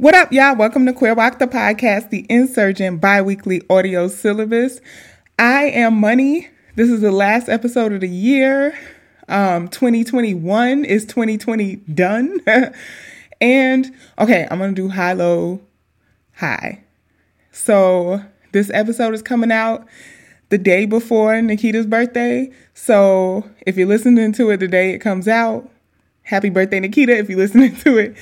[0.00, 0.56] What up, y'all?
[0.56, 4.80] Welcome to Queer WOC the Podcast, the insurgent bi-weekly audio syllabus.
[5.38, 6.48] I am Money.
[6.74, 8.74] This is the last episode of the year.
[9.28, 12.40] Um, 2021 is 2020 done.
[13.42, 15.60] and okay, I'm gonna do high, low,
[16.32, 16.82] high.
[17.52, 19.86] So this episode is coming out
[20.48, 22.50] the day before Nikita's birthday.
[22.72, 25.68] So if you're listening to it the day it comes out,
[26.22, 27.18] happy birthday, Nikita.
[27.18, 28.16] If you're listening to it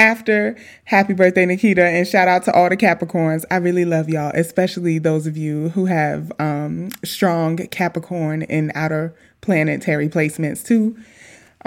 [0.00, 0.56] after.
[0.84, 3.44] Happy birthday, Nikita, and shout out to all the Capricorns.
[3.50, 9.14] I really love y'all, especially those of you who have um, strong Capricorn and outer
[9.42, 10.96] planetary placements too.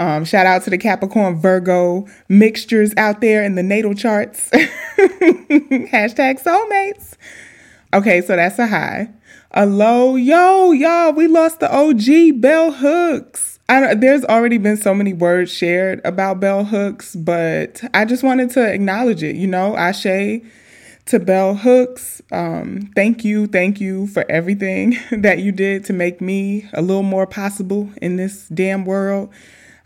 [0.00, 4.50] Um, shout out to the Capricorn Virgo mixtures out there in the natal charts.
[4.50, 7.14] Hashtag soulmates.
[7.94, 9.10] Okay, so that's a high.
[9.52, 13.53] A low, yo, y'all, we lost the OG Bell Hooks.
[13.68, 18.72] There's already been so many words shared about bell hooks, but I just wanted to
[18.72, 19.36] acknowledge it.
[19.36, 20.42] You know, Ashe
[21.06, 22.22] to bell hooks.
[22.32, 27.02] Um, thank you, thank you for everything that you did to make me a little
[27.02, 29.30] more possible in this damn world.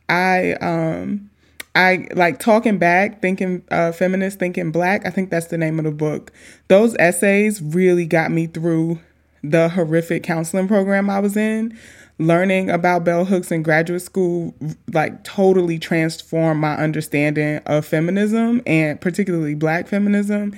[0.08, 1.30] I um,
[1.74, 5.06] I like talking back, thinking uh, feminist, thinking black.
[5.06, 6.32] I think that's the name of the book.
[6.68, 9.00] Those essays really got me through
[9.42, 11.78] the horrific counseling program I was in
[12.18, 14.54] learning about bell hooks in graduate school
[14.92, 20.52] like totally transformed my understanding of feminism and particularly black feminism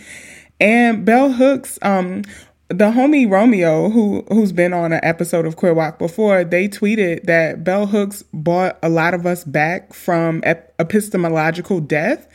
[0.59, 2.23] and bell hooks um
[2.71, 7.25] the homie Romeo, who who's been on an episode of Queer WOC before, they tweeted
[7.25, 12.29] that bell hooks brought a lot of us back from ep- epistemological death,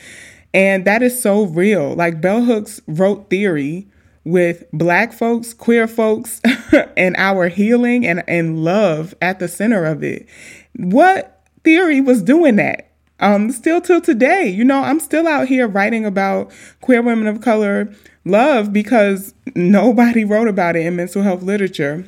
[0.53, 1.95] and that is so real.
[1.95, 3.87] Like bell hooks wrote theory
[4.25, 6.41] with black folks, queer folks,
[6.97, 10.27] and our healing and, and love at the center of it.
[10.75, 12.91] What theory was doing that?
[13.21, 16.51] Um, still till today, you know, I'm still out here writing about
[16.81, 17.93] queer women of color
[18.25, 22.05] love because nobody wrote about it in mental health literature.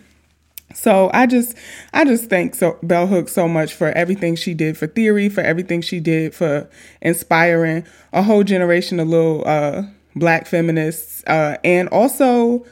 [0.74, 1.56] So I just
[1.94, 5.42] I just thank so Bell Hooks so much for everything she did for theory, for
[5.42, 6.70] everything she did for
[7.02, 9.84] inspiring a whole generation of little uh,
[10.20, 12.66] black feminists, uh, and also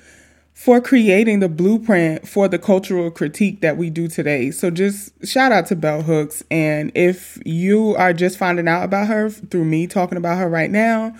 [0.56, 4.52] for creating the blueprint for the cultural critique that we do today.
[4.52, 6.44] So just shout out to Bell Hooks.
[6.50, 10.72] And if you are just finding out about her through me talking about her right
[10.72, 11.14] now,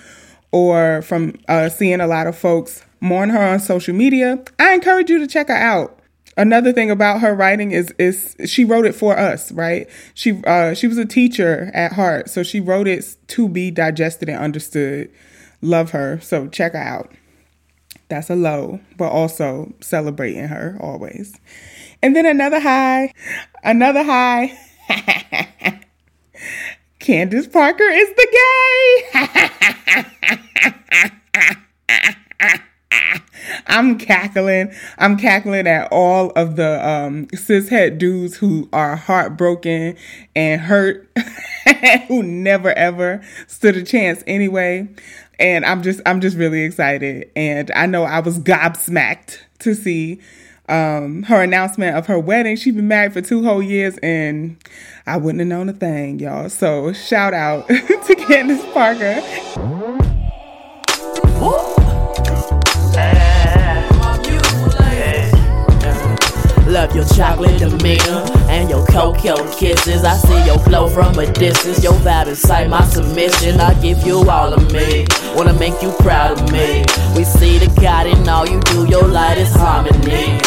[0.52, 5.10] or from uh, seeing a lot of folks mourn her on social media, I encourage
[5.10, 6.00] you to check her out.
[6.38, 9.90] Another thing about her writing is is she wrote it for us, right?
[10.14, 14.30] She uh, she was a teacher at heart, so she wrote it to be digested
[14.30, 15.12] and understood.
[15.66, 16.20] Love her.
[16.22, 17.12] So check her out.
[18.08, 21.40] That's a low, but also celebrating her always.
[22.04, 23.12] And then another high,
[23.64, 24.56] another high.
[27.00, 29.42] Candace Parker is the gay.
[33.68, 34.72] I'm cackling.
[35.00, 39.98] I'm cackling at all of the um, cishet dudes who are heartbroken
[40.36, 41.10] and hurt,
[42.08, 44.88] who never ever stood a chance anyway
[45.40, 47.30] and I'm just I'm just really excited.
[47.36, 50.20] And I know I was gobsmacked to see
[50.68, 52.56] um, her announcement of her wedding.
[52.56, 54.58] She's been married for two whole years, and
[55.06, 56.50] I wouldn't have known a thing, y'all.
[56.50, 60.04] So shout out to Candace Parker.
[66.96, 70.06] Your chocolate demeanor uh, and your cocoa kisses.
[70.06, 71.84] I see your glow from a distance.
[71.84, 73.60] Your vibe inside my submission.
[73.60, 75.06] I give you all of me.
[75.36, 76.86] Wanna make you proud of me.
[77.16, 78.88] We see the God in all you do.
[78.88, 80.40] Your light is harmony.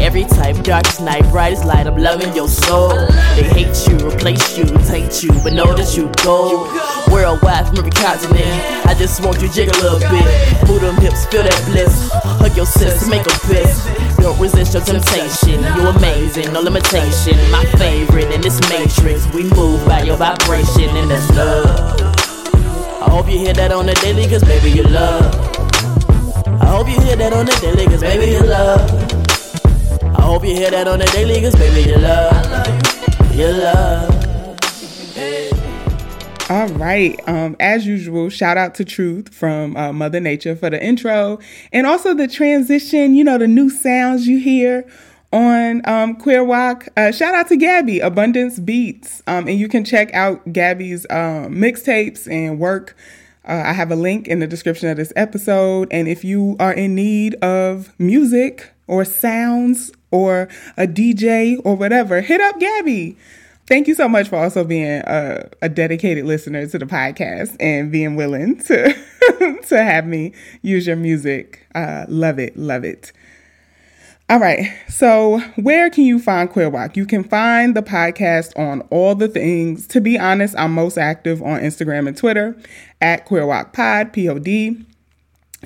[0.00, 2.90] Every type, darkest night, brightest light, I'm loving your soul.
[3.34, 6.70] They hate you, replace you, take you, but know that you go.
[7.12, 10.68] Worldwide from every continent, I just want you jiggle a little bit.
[10.68, 12.08] Move them hips, feel that bliss.
[12.12, 14.07] Hug your sis, make a piss.
[14.28, 17.34] Don't resist your temptation, You're amazing, no limitation.
[17.50, 21.98] My favorite in this matrix, we move by your vibration, and that's love.
[23.00, 25.34] I hope you hear that on the daily, cause baby, you love.
[26.60, 28.82] I hope you hear that on the daily, cause baby, you love.
[30.18, 34.17] I hope you hear that on the daily, cause baby, you love, you love.
[36.50, 37.20] All right.
[37.28, 41.38] Um, as usual, shout out to Truth from uh, Mother Nature for the intro
[41.74, 44.90] and also the transition, you know, the new sounds you hear
[45.30, 46.88] on um, Queer WOC.
[46.96, 49.22] Uh, shout out to Gabby, Abundance Beats.
[49.26, 52.96] Um, and you can check out Gabby's um, mixtapes and work.
[53.46, 55.88] Uh, I have a link in the description of this episode.
[55.90, 60.48] And if you are in need of music or sounds or
[60.78, 63.18] a DJ or whatever, hit up Gabby.
[63.68, 67.92] Thank you so much for also being a, a dedicated listener to the podcast and
[67.92, 68.94] being willing to
[69.68, 70.32] to have me
[70.62, 71.66] use your music.
[71.74, 73.12] Uh, love it, love it.
[74.30, 74.74] All right.
[74.88, 76.96] So, where can you find Queer WOC?
[76.96, 79.86] You can find the podcast on all the things.
[79.88, 82.56] To be honest, I'm most active on Instagram and Twitter
[83.02, 84.82] at Queer WOC Pod, P O D.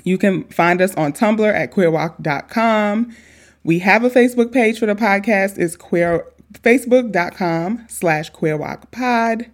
[0.03, 3.15] You can find us on Tumblr at queerwoc.com.
[3.63, 5.57] We have a Facebook page for the podcast.
[5.57, 6.25] It's queer
[6.61, 9.49] facebook.com slash queerwocpod.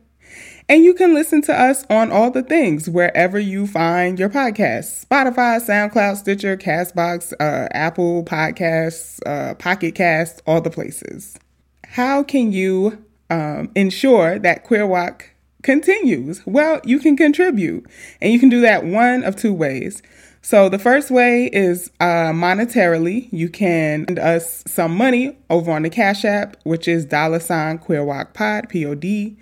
[0.70, 5.04] And you can listen to us on all the things wherever you find your podcasts
[5.04, 11.40] Spotify, SoundCloud, Stitcher, Castbox, uh, Apple Podcasts, uh, Pocket Cast, all the places.
[11.86, 15.24] How can you um, ensure that Queer WOC
[15.64, 16.46] continues?
[16.46, 17.88] Well, you can contribute,
[18.22, 20.04] and you can do that one of two ways.
[20.42, 23.28] So the first way is uh, monetarily.
[23.32, 27.78] You can send us some money over on the Cash App, which is dollar sign
[27.78, 29.38] Queer WOC Pod, P O D.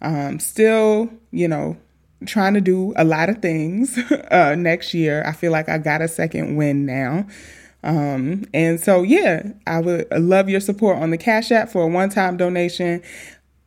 [0.00, 1.76] Um, still, you know,
[2.26, 3.98] trying to do a lot of things
[4.30, 5.22] uh, next year.
[5.26, 7.26] I feel like I got a second win now.
[7.84, 11.88] Um, and so, yeah, I would love your support on the Cash App for a
[11.88, 13.02] one time donation.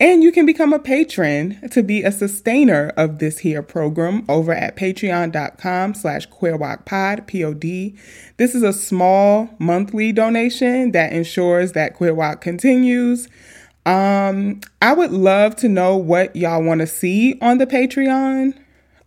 [0.02, 4.52] And you can become a patron to be a sustainer of this here program over
[4.52, 7.96] at patreon.com slash queerwocpod, P-O-D.
[8.38, 13.30] This is a small monthly donation that ensures that Queer WOC continues.
[13.86, 18.58] Um, I would love to know what y'all want to see on the Patreon.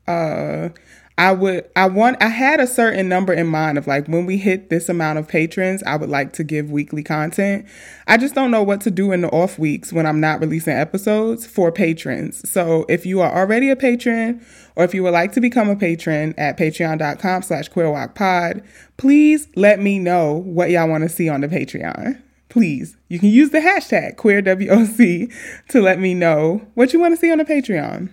[0.06, 0.69] Uh,
[1.16, 4.37] I would, I want, I had a certain number in mind of like when we
[4.37, 7.66] hit this amount of patrons, I would like to give weekly content.
[8.08, 10.72] I just don't know what to do in the off weeks when I'm not releasing
[10.72, 12.49] episodes for patrons.
[12.50, 14.44] So if you are already a patron
[14.75, 18.64] or if you would like to become a patron at patreon.com slash queerwocpod,
[18.96, 22.20] please let me know what y'all want to see on the Patreon
[22.55, 25.32] please, you can use the hashtag QueerWOC
[25.70, 28.11] to let me know what you want to see on the Patreon.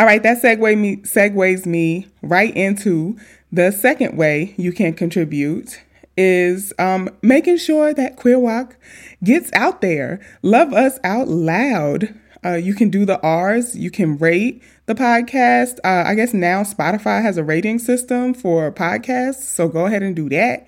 [0.00, 3.18] All right, that segue me segues me right into
[3.52, 5.82] the second way you can contribute
[6.16, 8.76] is um, making sure that Queer WOC
[9.22, 10.18] gets out there.
[10.40, 12.18] Love us out loud.
[12.42, 13.76] Uh, you can do the R's.
[13.76, 15.76] You can rate the podcast.
[15.84, 20.16] Uh, I guess now Spotify has a rating system for podcasts, so go ahead and
[20.16, 20.66] do that.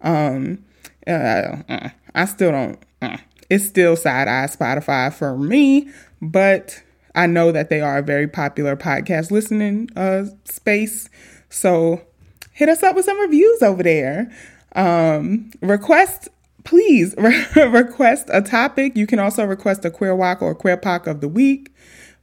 [0.00, 0.64] Um,
[1.06, 2.82] uh, uh, I still don't.
[3.00, 3.18] Uh,
[3.48, 5.90] it's still side eye Spotify for me,
[6.20, 6.82] but
[7.14, 11.08] I know that they are a very popular podcast listening uh, space.
[11.48, 12.02] So
[12.52, 14.32] hit us up with some reviews over there.
[14.74, 16.28] Um, request,
[16.64, 17.14] please
[17.56, 18.96] request a topic.
[18.96, 21.72] You can also request a queer WOC or queer POC of the week.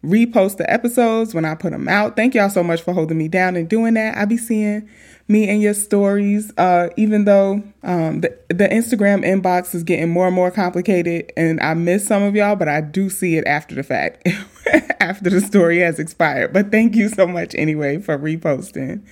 [0.03, 2.15] Repost the episodes when I put them out.
[2.15, 4.17] Thank y'all so much for holding me down and doing that.
[4.17, 4.89] I be seeing
[5.27, 6.51] me and your stories.
[6.57, 11.59] Uh, even though um, the the Instagram inbox is getting more and more complicated, and
[11.61, 14.27] I miss some of y'all, but I do see it after the fact,
[14.99, 16.51] after the story has expired.
[16.51, 19.03] But thank you so much anyway for reposting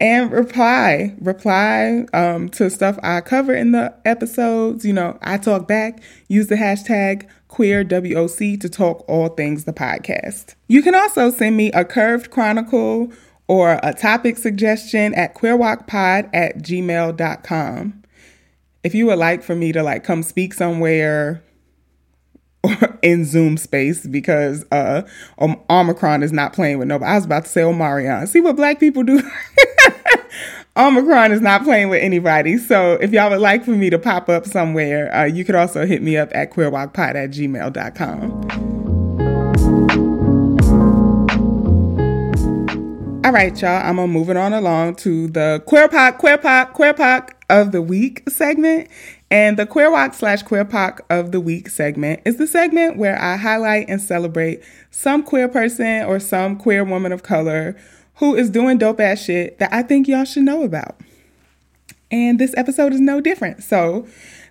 [0.00, 5.68] and reply reply um, to stuff i cover in the episodes you know i talk
[5.68, 11.30] back use the hashtag queer woc to talk all things the podcast you can also
[11.30, 13.12] send me a curved chronicle
[13.50, 18.04] or a topic suggestion at queerwocpod at gmail.com.
[18.84, 21.42] If you would like for me to like come speak somewhere
[23.02, 25.02] in Zoom space because uh
[25.68, 27.10] Omicron is not playing with nobody.
[27.10, 28.28] I was about to say Omarion.
[28.28, 29.20] See what black people do?
[30.76, 32.56] Omicron is not playing with anybody.
[32.56, 35.84] So if y'all would like for me to pop up somewhere, uh, you could also
[35.84, 38.70] hit me up at queerwocpod at gmail.com.
[43.24, 43.82] All right, y'all.
[43.84, 47.82] I'm gonna moving on along to the queer POC, queer POC, queer POC of the
[47.82, 48.88] week segment.
[49.32, 53.20] And the queer WOC slash queer POC of the week segment is the segment where
[53.20, 57.76] I highlight and celebrate some queer person or some queer woman of color
[58.20, 61.00] who is doing dope ass shit that I think y'all should know about.
[62.10, 63.62] And this episode is no different.
[63.62, 64.06] So,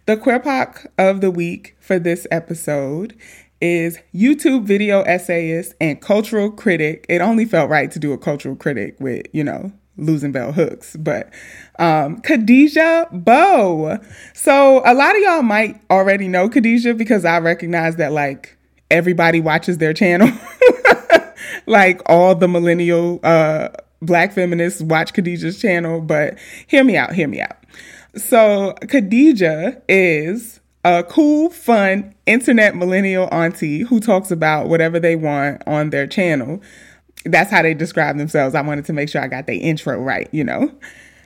[0.06, 3.16] the queer POC of the week for this episode
[3.62, 7.06] is YouTube video essayist and cultural critic.
[7.10, 10.96] It only felt right to do a cultural critic with, you know, losing bell hooks,
[10.96, 11.32] but
[11.78, 14.04] um, Khadija Mbowe.
[14.34, 18.58] So a lot of y'all might already know Khadija because I recognize that like
[18.90, 20.32] everybody watches their channel.
[21.70, 23.70] like all the millennial uh,
[24.02, 27.58] black feminists watch Khadija's channel, but hear me out, hear me out.
[28.16, 35.62] So Khadija is a cool, fun internet millennial auntie who talks about whatever they want
[35.68, 36.62] on their channel.
[37.26, 38.56] That's how they describe themselves.
[38.56, 40.74] I wanted to make sure I got the intro right, you know.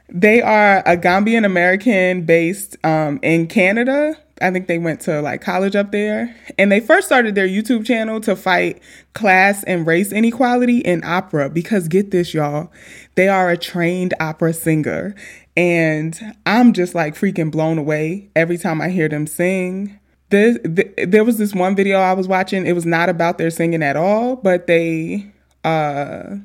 [0.09, 4.17] They are a Gambian American based um, in Canada.
[4.43, 6.35] I think they went to like college up there.
[6.57, 8.81] And they first started their YouTube channel to fight
[9.13, 12.71] class and race inequality in opera because get this, y'all,
[13.15, 15.15] they are a trained opera singer.
[15.55, 19.97] And I'm just like freaking blown away every time I hear them sing.
[20.29, 22.65] This, th- there was this one video I was watching.
[22.65, 25.31] It was not about their singing at all, but they
[25.63, 26.35] uh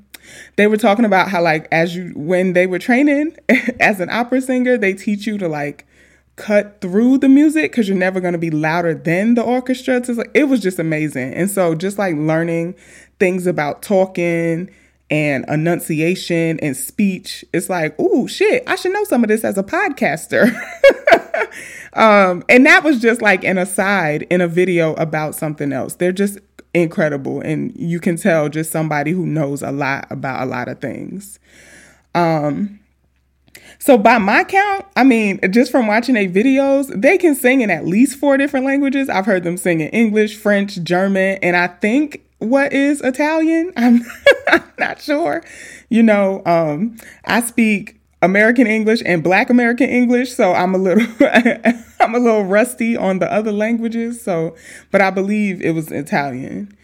[0.56, 3.36] they were talking about how like as you when they were training
[3.80, 5.86] as an opera singer, they teach you to like
[6.38, 10.02] cut through the music because you're never going to be louder than the orchestra.
[10.02, 11.34] So like, it was just amazing.
[11.34, 12.76] And so just like learning
[13.18, 14.70] things about talking
[15.10, 19.58] and enunciation and speech, it's like, oh shit, I should know some of this as
[19.58, 20.48] a podcaster.
[21.92, 25.96] um, and that was just like an aside in a video about something else.
[25.96, 26.38] They're just
[26.72, 27.40] incredible.
[27.40, 31.40] And you can tell just somebody who knows a lot about a lot of things.
[32.14, 32.78] Um,
[33.78, 37.70] so by my count, I mean, just from watching their videos, they can sing in
[37.70, 39.08] at least four different languages.
[39.08, 43.72] I've heard them sing in English, French, German, and I think what is Italian?
[43.76, 44.02] I'm,
[44.78, 45.42] not sure.
[45.88, 51.06] You know, um, I speak American English and Black American English, so I'm a little
[52.00, 54.22] I'm a little rusty on the other languages.
[54.22, 54.54] So,
[54.90, 56.76] but I believe it was Italian.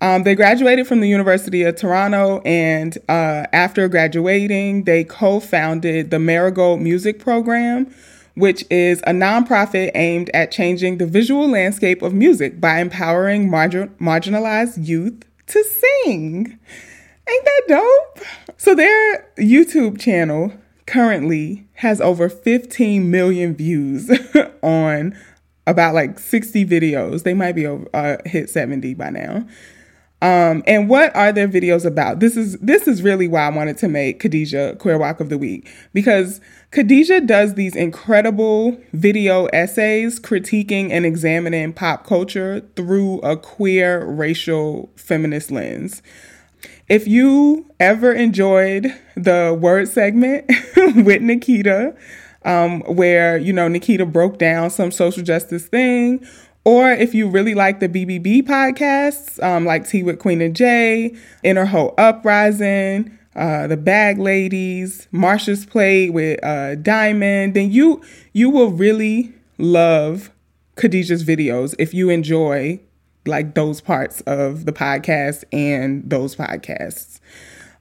[0.00, 6.10] Um, they graduated from the University of Toronto, and uh, after graduating, they co founded
[6.10, 7.92] the Marigold Music Program,
[8.34, 13.88] which is a nonprofit aimed at changing the visual landscape of music by empowering margin-
[14.00, 16.58] marginalized youth to sing.
[17.28, 18.24] Ain't that dope?
[18.56, 20.52] So, their YouTube channel
[20.86, 24.10] currently has over 15 million views
[24.62, 25.16] on
[25.66, 27.24] about like 60 videos.
[27.24, 29.46] They might be over, uh, hit 70 by now.
[30.20, 32.18] Um, and what are their videos about?
[32.18, 35.38] This is this is really why I wanted to make Khadija Queer WOC of the
[35.38, 36.40] Week because
[36.72, 44.90] Khadija does these incredible video essays critiquing and examining pop culture through a queer, racial,
[44.96, 46.02] feminist lens.
[46.88, 51.94] If you ever enjoyed the word segment with Nikita,
[52.44, 56.26] um, where you know Nikita broke down some social justice thing,
[56.68, 61.16] or if you really like the BBB podcasts, um, like Tea with Queen and Jay,
[61.42, 68.02] Inner Hoe Uprising, uh, the Bag Ladies, Marsha's Plate with uh, Diamond, then you
[68.34, 70.30] you will really love
[70.76, 72.78] Khadija's videos if you enjoy
[73.24, 77.18] like those parts of the podcast and those podcasts.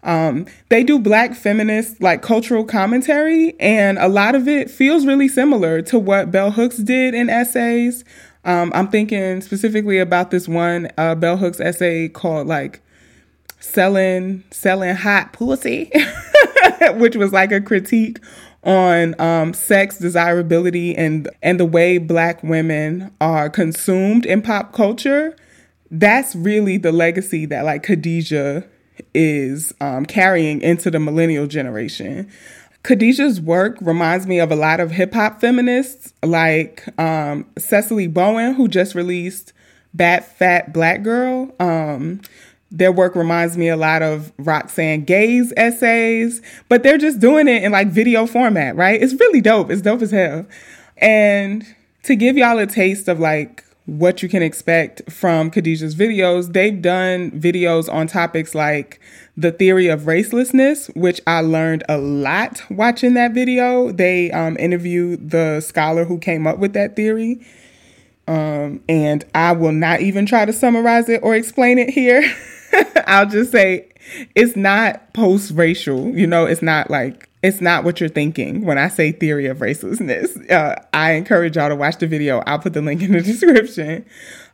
[0.03, 5.27] Um, they do black feminist like cultural commentary, and a lot of it feels really
[5.27, 8.05] similar to what Bell Hooks did in essays.
[8.47, 12.81] Um, I'm thinking specifically about this one uh, Bell Hooks essay called like
[13.59, 15.91] selling selling hot pussy,
[16.93, 18.19] which was like a critique
[18.63, 25.35] on um, sex desirability and and the way Black women are consumed in pop culture.
[25.91, 28.65] That's really the legacy that like Khadija
[29.13, 32.31] is um, carrying into the millennial generation.
[32.87, 38.53] Khadija's work reminds me of a lot of hip hop feminists like um, Sesali Bowen,
[38.53, 39.51] who just released
[39.93, 41.53] Bad Fat Black Girl.
[41.59, 42.21] Um,
[42.71, 47.61] their work reminds me a lot of Roxane Gay's essays, but they're just doing it
[47.61, 49.01] in like video format, right?
[49.01, 49.69] It's really dope.
[49.69, 50.45] It's dope as hell.
[50.95, 51.65] And
[52.03, 56.51] to give y'all a taste of like what you can expect from Khadija's videos.
[56.51, 58.99] They've done videos on topics like
[59.37, 63.91] the theory of racelessness, which I learned a lot watching that video.
[63.93, 67.39] They um, interviewed the scholar who came up with that theory.
[68.27, 72.29] Um, and I will not even try to summarize it or explain it here.
[73.07, 73.87] I'll just say
[74.35, 78.77] it's not post racial, you know, it's not like it's not what you're thinking when
[78.77, 80.49] I say theory of racelessness.
[80.49, 82.39] Uh, I encourage y'all to watch the video.
[82.47, 84.05] I'll put the link in the description.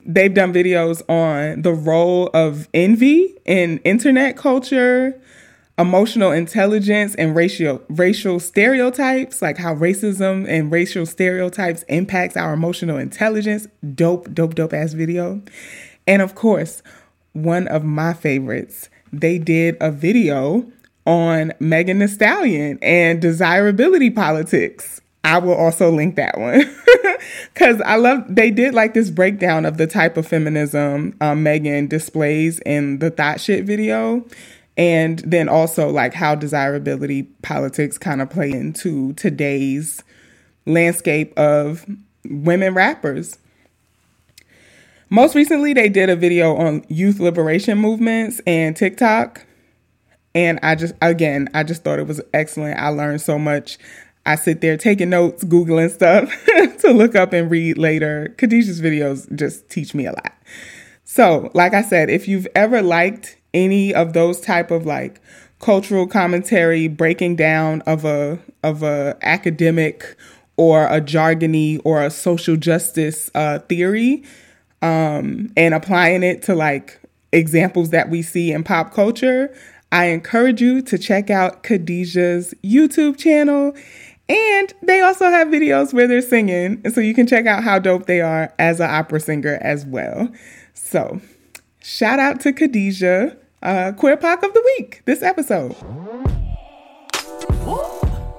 [0.06, 5.20] They've done videos on the role of envy in internet culture,
[5.78, 12.98] emotional intelligence, and racial racial stereotypes, like how racism and racial stereotypes impacts our emotional
[12.98, 13.66] intelligence.
[13.96, 15.42] Dope, dope, dope ass video.
[16.06, 16.84] And of course,
[17.32, 20.70] one of my favorites, they did a video
[21.06, 25.02] on Megan Thee Stallion and desirability politics.
[25.26, 26.64] I will also link that one
[27.54, 31.88] because I love they did like this breakdown of the type of feminism um, Megan
[31.88, 34.26] displays in the Thot Shit video,
[34.76, 40.04] and then also like how desirability politics kind of play into today's
[40.66, 41.86] landscape of
[42.26, 43.38] women rappers.
[45.10, 49.46] Most recently, they did a video on youth liberation movements and TikTok
[50.36, 52.80] and I just, again, I just thought it was excellent.
[52.80, 53.78] I learned so much.
[54.26, 56.32] I sit there taking notes, Googling stuff
[56.80, 58.34] to look up and read later.
[58.38, 60.34] Khadija's videos just teach me a lot.
[61.04, 65.22] So, like I said, if you've ever liked any of those type of like
[65.60, 70.16] cultural commentary breaking down of a of a academic
[70.58, 74.24] or a jargony or a social justice uh, theory
[74.82, 77.00] um, and applying it to like
[77.32, 79.56] examples that we see in pop culture,
[79.94, 83.76] I encourage you to check out Khadija's YouTube channel.
[84.28, 88.08] And they also have videos where they're singing, so you can check out how dope
[88.08, 90.30] they are as an opera singer as well.
[90.74, 91.22] So,
[91.80, 95.76] shout out to Khadija, uh, Queer Poc of the Week, this episode.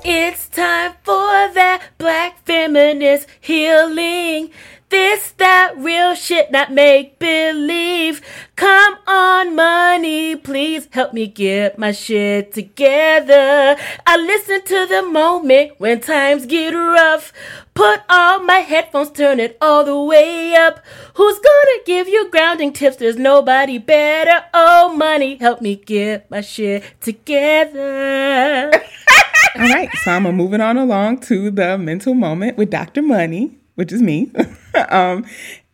[0.04, 4.50] It's time for that black feminist healing.
[4.90, 8.20] This, that real shit, not make believe.
[8.56, 13.76] Come on, money, please help me get my shit together.
[14.06, 17.32] I listen to the moment when times get rough.
[17.74, 20.84] Put on my headphones, turn it all the way up.
[21.14, 22.96] Who's gonna give you grounding tips?
[22.96, 24.44] There's nobody better.
[24.54, 28.70] Oh, money, help me get my shit together.
[29.56, 33.02] all right, so I'm moving on along to the mental moment with Dr.
[33.02, 34.30] Money which is me.
[34.90, 35.24] um,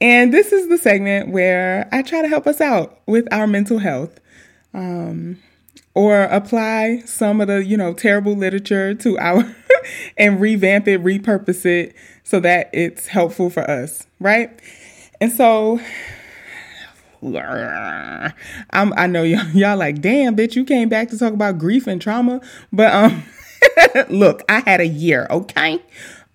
[0.00, 3.78] and this is the segment where I try to help us out with our mental
[3.78, 4.20] health.
[4.72, 5.38] Um,
[5.94, 9.54] or apply some of the, you know, terrible literature to our
[10.16, 14.50] and revamp it, repurpose it so that it's helpful for us, right?
[15.20, 15.80] And so
[17.22, 21.86] I'm, I know y'all, y'all like, damn, bitch, you came back to talk about grief
[21.86, 22.40] and trauma.
[22.72, 23.24] But um,
[24.08, 25.80] look, I had a year, okay?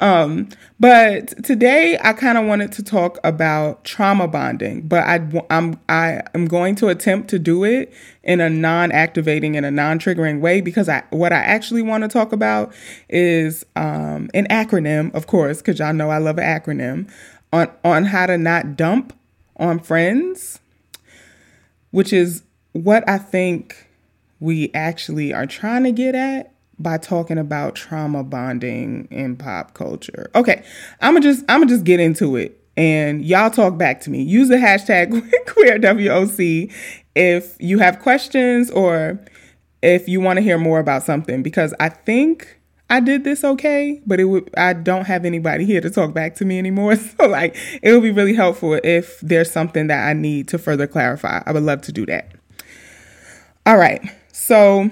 [0.02, 5.80] Um, but today I kind of wanted to talk about trauma bonding, but I, I'm
[5.88, 10.60] I am going to attempt to do it in a non-activating and a non-triggering way
[10.60, 12.74] because I what I actually want to talk about
[13.08, 17.10] is um, an acronym, of course, because y'all know I love an acronym
[17.54, 19.18] on on how to not dump
[19.56, 20.60] on friends,
[21.92, 23.88] which is what I think
[24.42, 30.30] we actually are trying to get at by talking about trauma bonding in pop culture.
[30.36, 30.64] Okay,
[31.02, 34.22] I'm gonna just I'm gonna just get into it and y'all talk back to me.
[34.22, 35.10] Use the hashtag
[35.46, 36.74] queerwoc
[37.16, 39.20] if you have questions or
[39.82, 42.60] if you want to hear more about something because I think
[42.90, 46.36] I did this okay, but it would I don't have anybody here to talk back
[46.36, 46.96] to me anymore.
[47.18, 50.88] So like it would be really helpful if there's something that I need to further
[50.88, 51.42] clarify.
[51.46, 52.32] I would love to do that.
[53.66, 54.02] All right.
[54.34, 54.90] So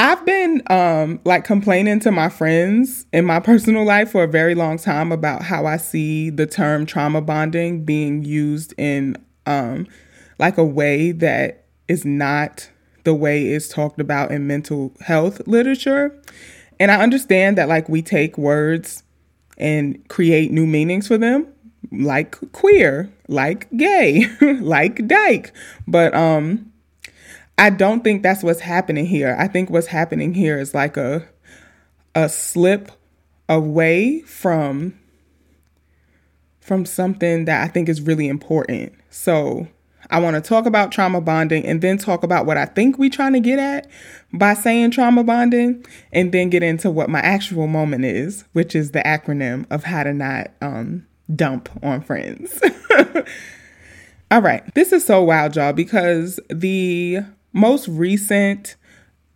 [0.00, 4.54] I've been um, like complaining to my friends in my personal life for a very
[4.54, 9.86] long time about how I see the term trauma bonding being used in um,
[10.38, 12.70] like a way that is not
[13.04, 16.18] the way it's talked about in mental health literature.
[16.78, 19.02] And I understand that like we take words
[19.58, 21.46] and create new meanings for them,
[21.92, 25.52] like queer, like gay, like dyke.
[25.86, 26.69] But um
[27.60, 29.36] I don't think that's what's happening here.
[29.38, 31.28] I think what's happening here is like a
[32.14, 32.90] a slip
[33.50, 34.98] away from
[36.58, 38.94] from something that I think is really important.
[39.10, 39.68] So,
[40.08, 43.10] I want to talk about trauma bonding and then talk about what I think we're
[43.10, 43.90] trying to get at
[44.32, 48.92] by saying trauma bonding, and then get into what my actual moment is, which is
[48.92, 52.58] the acronym of how to not um, dump on friends.
[54.30, 57.18] All right, this is so wild, y'all, because the
[57.52, 58.76] most recent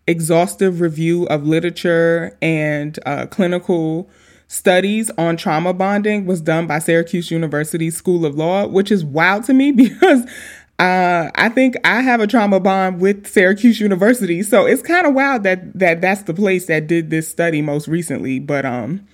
[0.06, 4.08] exhaustive review of literature and uh, clinical
[4.48, 9.44] studies on trauma bonding was done by Syracuse University School of Law, which is wild
[9.44, 10.24] to me because
[10.78, 14.42] uh, I think I have a trauma bond with Syracuse University.
[14.42, 17.86] So it's kind of wild that that that's the place that did this study most
[17.86, 18.40] recently.
[18.40, 19.06] But um,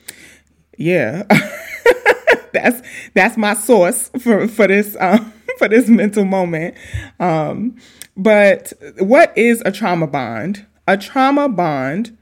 [0.78, 1.24] yeah,
[2.52, 2.80] that's
[3.14, 6.76] that's my source for for this um, for this mental moment.
[7.18, 7.76] Um,
[8.16, 10.66] but what is a trauma bond?
[10.86, 12.16] A trauma bond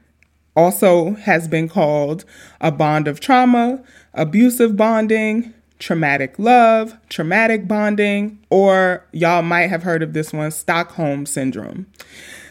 [0.55, 2.25] also has been called
[2.61, 3.81] a bond of trauma,
[4.13, 11.25] abusive bonding, traumatic love, traumatic bonding, or y'all might have heard of this one, Stockholm
[11.25, 11.87] Syndrome.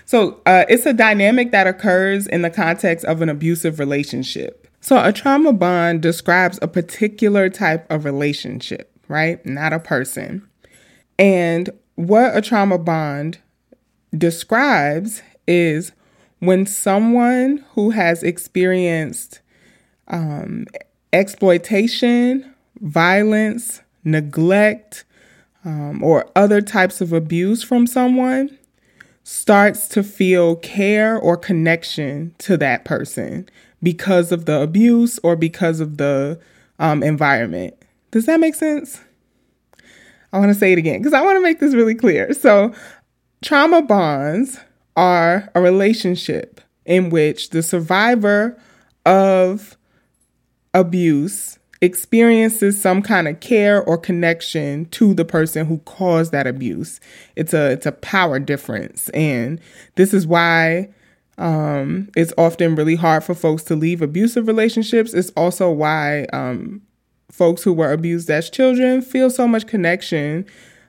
[0.06, 4.66] So uh, it's a dynamic that occurs in the context of an abusive relationship.
[4.80, 9.44] So a trauma bond describes a particular type of relationship, right?
[9.44, 10.48] Not a person.
[11.18, 11.68] And
[11.98, 13.38] what a trauma bond
[14.16, 15.90] describes is
[16.38, 19.40] when someone who has experienced
[20.06, 20.64] um,
[21.12, 25.04] exploitation, violence, neglect,
[25.64, 28.56] um, or other types of abuse from someone
[29.24, 33.48] starts to feel care or connection to that person
[33.82, 36.38] because of the abuse or because of the
[36.78, 37.74] um, environment.
[38.12, 39.00] Does that make sense?
[40.32, 42.32] I want to say it again because I want to make this really clear.
[42.34, 42.74] So,
[43.42, 44.58] trauma bonds
[44.96, 48.60] are a relationship in which the survivor
[49.06, 49.76] of
[50.74, 57.00] abuse experiences some kind of care or connection to the person who caused that abuse.
[57.36, 59.60] It's a it's a power difference, and
[59.94, 60.88] this is why
[61.38, 65.14] um, it's often really hard for folks to leave abusive relationships.
[65.14, 66.82] It's also why um,
[67.30, 70.46] folks who were abused as children feel so much connection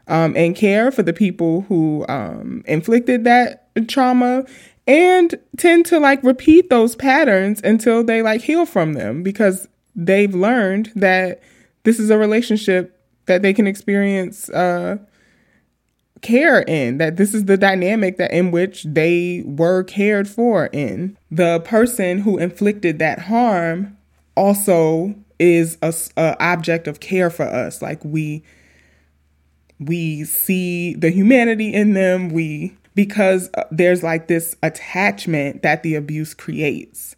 [0.07, 4.45] um, and care for the people who um, inflicted that trauma
[4.87, 10.33] and tend to like repeat those patterns until they like heal from them because they've
[10.33, 11.41] learned that
[11.83, 14.97] this is a relationship that they can experience uh,
[16.21, 21.17] care in that this is the dynamic that in which they were cared for in.
[21.29, 23.95] The person who inflicted that harm
[24.35, 27.81] also is a, a object of care for us.
[27.81, 28.43] Like we
[29.79, 32.29] we see the humanity in them.
[32.29, 37.15] We because uh, there's like this attachment that the abuse creates.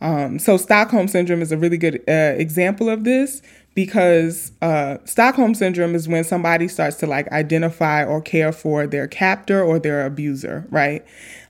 [0.00, 3.40] Um, so Stockholm syndrome is a really good uh, example of this
[3.74, 9.06] because uh, Stockholm syndrome is when somebody starts to like identify or care for their
[9.06, 11.04] captor or their abuser, right?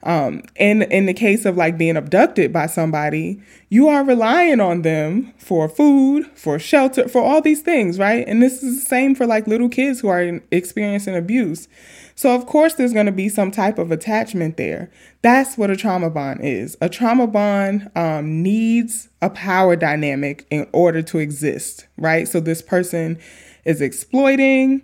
[0.04, 4.82] Um, in in the case of like being abducted by somebody, you are relying on
[4.82, 8.26] them for food, for shelter, for all these things, right?
[8.28, 11.68] And this is the same for like little kids who are experiencing abuse.
[12.16, 14.90] So, of course, there's going to be some type of attachment there.
[15.22, 16.76] That's what a trauma bond is.
[16.80, 22.28] A trauma bond um, needs a power dynamic in order to exist, right?
[22.28, 23.18] So, this person
[23.64, 24.82] is exploiting,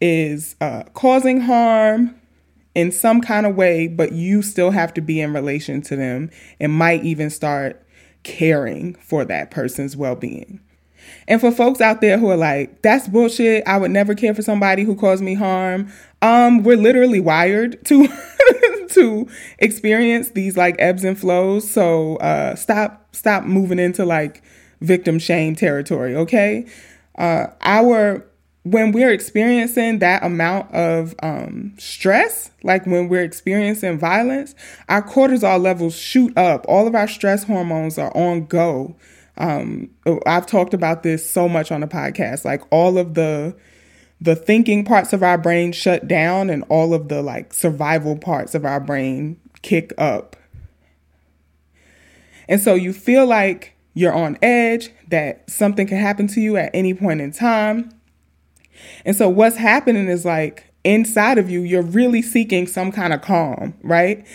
[0.00, 2.16] is uh, causing harm
[2.74, 6.30] in some kind of way, but you still have to be in relation to them
[6.58, 7.84] and might even start
[8.22, 10.60] caring for that person's well being.
[11.26, 13.66] And for folks out there who are like, that's bullshit.
[13.66, 15.92] I would never care for somebody who caused me harm.
[16.20, 18.08] Um, we're literally wired to
[18.90, 21.68] to experience these like ebbs and flows.
[21.68, 24.42] So uh stop stop moving into like
[24.80, 26.66] victim shame territory, okay?
[27.16, 28.24] Uh our
[28.64, 34.54] when we're experiencing that amount of um, stress, like when we're experiencing violence,
[34.88, 36.64] our cortisol levels shoot up.
[36.68, 38.94] All of our stress hormones are on go.
[39.36, 39.90] Um,
[40.26, 42.44] I've talked about this so much on the podcast.
[42.44, 43.56] Like all of the
[44.20, 48.54] the thinking parts of our brain shut down, and all of the like survival parts
[48.54, 50.36] of our brain kick up.
[52.48, 56.70] And so you feel like you're on edge, that something can happen to you at
[56.72, 57.90] any point in time.
[59.04, 63.22] And so what's happening is like inside of you, you're really seeking some kind of
[63.22, 64.26] calm, right?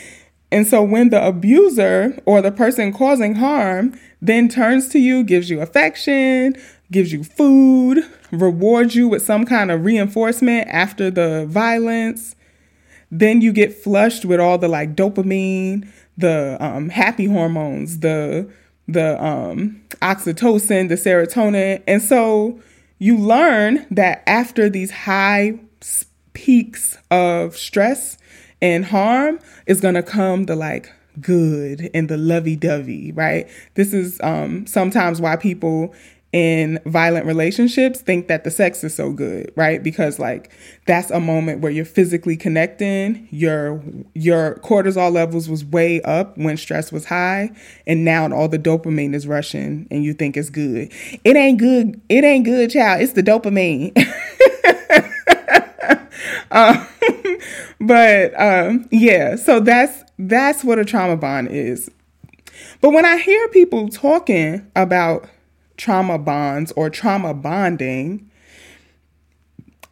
[0.51, 5.49] And so when the abuser or the person causing harm then turns to you, gives
[5.49, 6.55] you affection,
[6.91, 12.35] gives you food, rewards you with some kind of reinforcement after the violence,
[13.11, 18.49] then you get flushed with all the like dopamine, the um, happy hormones, the
[18.89, 22.59] the um, oxytocin, the serotonin, and so
[22.99, 25.59] you learn that after these high
[26.33, 28.17] peaks of stress
[28.61, 33.47] and harm is going to come the like good and the lovey-dovey, right?
[33.73, 35.93] This is um, sometimes why people
[36.37, 39.81] in violent relationships think that the sex is so good, right?
[39.81, 40.51] Because like
[40.85, 43.81] that's a moment where you're physically connecting, your
[44.13, 47.49] your cortisol levels was way up when stress was high,
[47.87, 50.93] and now all the dopamine is rushing and you think it's good.
[51.23, 51.99] It ain't good.
[52.07, 53.01] It ain't good, child.
[53.01, 53.97] It's the dopamine.
[56.51, 56.87] um,
[57.81, 61.89] but um, yeah, so that's that's what a trauma bond is.
[62.79, 65.27] But when I hear people talking about
[65.77, 68.29] trauma bonds or trauma bonding,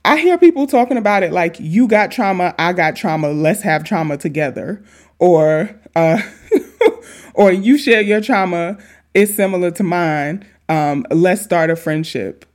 [0.03, 3.83] I hear people talking about it like you got trauma, I got trauma, let's have
[3.83, 4.83] trauma together.
[5.19, 6.21] Or uh
[7.33, 8.77] or you share your trauma,
[9.13, 10.45] it's similar to mine.
[10.67, 12.45] Um, let's start a friendship.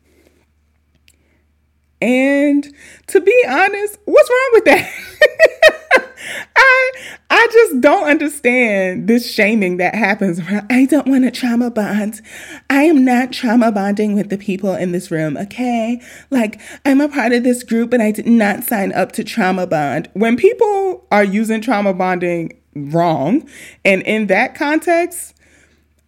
[2.03, 2.67] And
[3.09, 6.10] to be honest, what's wrong with that?
[6.57, 6.91] I
[7.31, 12.21] I just don't understand this shaming that happens I don't want to trauma bond.
[12.69, 16.01] I am not trauma bonding with the people in this room, okay?
[16.31, 19.67] Like I'm a part of this group and I did not sign up to trauma
[19.67, 20.09] bond.
[20.15, 23.49] When people are using trauma bonding wrong,
[23.85, 25.35] and in that context,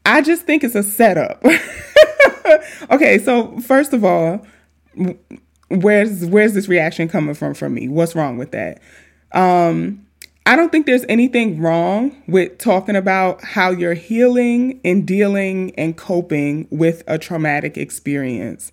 [0.04, 1.44] I just think it's a setup.
[2.90, 4.44] okay, so first of all,
[5.68, 7.88] where's where's this reaction coming from from me?
[7.88, 8.80] What's wrong with that?
[9.32, 10.06] Um,
[10.44, 15.96] I don't think there's anything wrong with talking about how you're healing and dealing and
[15.96, 18.72] coping with a traumatic experience.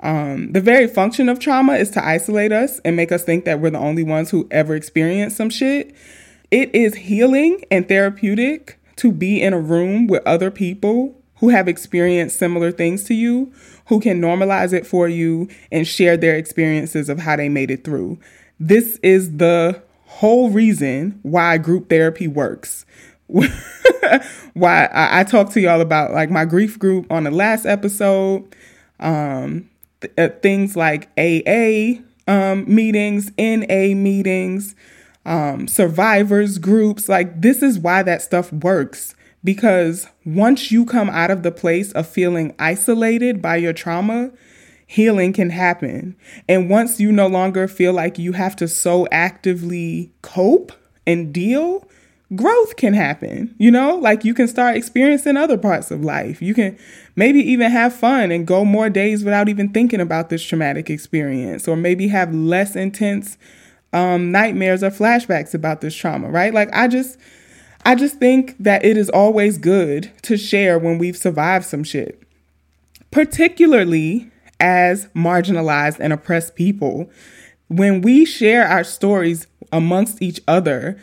[0.00, 3.60] Um, the very function of trauma is to isolate us and make us think that
[3.60, 5.94] we're the only ones who ever experienced some shit.
[6.50, 11.68] It is healing and therapeutic to be in a room with other people who have
[11.68, 13.52] experienced similar things to you,
[13.86, 17.84] who can normalize it for you and share their experiences of how they made it
[17.84, 18.18] through.
[18.60, 22.86] This is the whole reason why group therapy works.
[23.26, 28.54] why I, I talked to y'all about like my grief group on the last episode,
[28.98, 29.68] um,
[30.00, 34.76] th- uh, things like AA um, meetings, NA meetings,
[35.26, 37.08] um, survivors groups.
[37.08, 39.14] Like, this is why that stuff works.
[39.42, 44.30] Because once you come out of the place of feeling isolated by your trauma,
[44.90, 46.16] healing can happen.
[46.48, 50.72] And once you no longer feel like you have to so actively cope
[51.06, 51.88] and deal,
[52.34, 53.54] growth can happen.
[53.56, 56.42] You know, like you can start experiencing other parts of life.
[56.42, 56.76] You can
[57.14, 61.68] maybe even have fun and go more days without even thinking about this traumatic experience,
[61.68, 63.38] or maybe have less intense
[63.92, 66.52] um, nightmares or flashbacks about this trauma, right?
[66.52, 67.16] Like, I just.
[67.82, 72.22] I just think that it is always good to share when we've survived some shit.
[73.10, 74.29] Particularly
[74.60, 77.10] as marginalized and oppressed people,
[77.68, 81.00] when we share our stories amongst each other,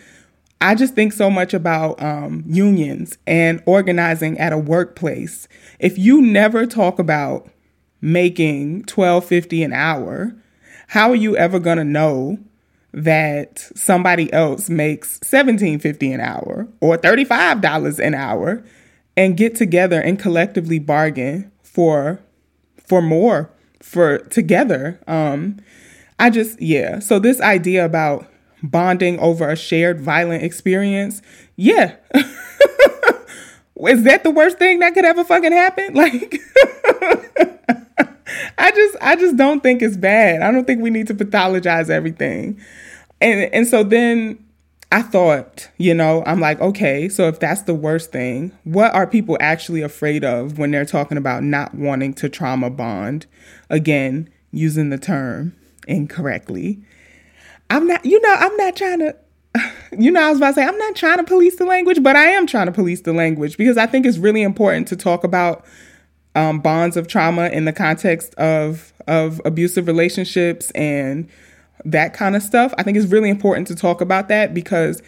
[0.60, 5.48] I just think so much about um, unions and organizing at a workplace.
[5.80, 7.50] If you never talk about
[8.02, 10.36] making twelve fifty an hour,
[10.88, 12.38] how are you ever gonna know
[12.94, 18.64] that somebody else makes seventeen fifty an hour or thirty five dollars an hour,
[19.16, 22.20] and get together and collectively bargain for
[22.88, 25.00] for more for together.
[25.08, 25.58] Um,
[26.20, 27.00] I just, yeah.
[27.00, 28.28] So, this idea about
[28.64, 31.22] bonding over a shared violent experience,
[31.56, 31.96] yeah.
[33.80, 35.94] Is that the worst thing that could ever fucking happen?
[35.98, 36.42] Like,
[38.58, 40.42] I just, I just don't think it's bad.
[40.42, 42.60] I don't think we need to pathologize everything.
[43.22, 44.44] And, and so then
[44.92, 49.06] I thought, you know, I'm like, okay, so if that's the worst thing, what are
[49.06, 53.26] people actually afraid of when they're talking about not wanting to trauma bond?
[53.70, 55.56] Again, using the term
[55.88, 56.80] incorrectly.
[57.70, 59.16] I'm not, you know, I'm not trying to,
[59.98, 62.16] you know, I was about to say, I'm not trying to police the language, but
[62.16, 65.26] I am trying to police the language because I think it's really important to talk
[65.26, 65.66] about
[66.36, 71.28] um, bonds of trauma in the context of of abusive relationships and
[71.86, 72.74] that kind of stuff.
[72.78, 75.02] I think it's really important to talk about that because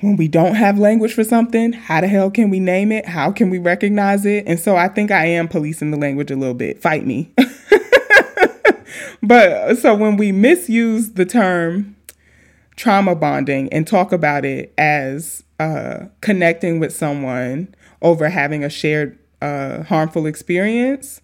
[0.00, 3.06] when we don't have language for something, how the hell can we name it?
[3.06, 4.44] How can we recognize it?
[4.46, 6.80] And so I think I am policing the language a little bit.
[6.80, 7.32] Fight me.
[9.22, 11.96] but so when we misuse the term
[12.76, 19.18] trauma bonding and talk about it as uh, connecting with someone over having a shared
[19.40, 21.20] uh, harmful experience,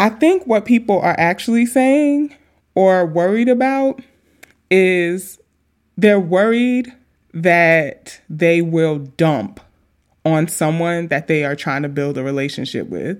[0.00, 2.34] I think what people are actually saying
[2.74, 4.00] or worried about
[4.70, 5.38] is
[5.96, 6.92] they're worried
[7.34, 9.60] that they will dump
[10.24, 13.18] on someone that they are trying to build a relationship with.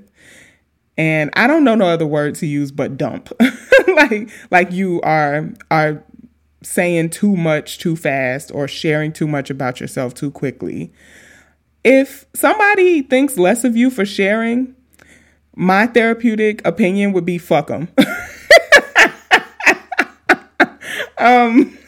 [0.96, 3.32] And I don't know no other word to use but dump.
[3.88, 6.02] like like you are are
[6.62, 10.92] saying too much too fast or sharing too much about yourself too quickly.
[11.84, 14.76] If somebody thinks less of you for sharing,
[15.56, 17.88] my therapeutic opinion would be fuck them.
[21.18, 21.76] Um,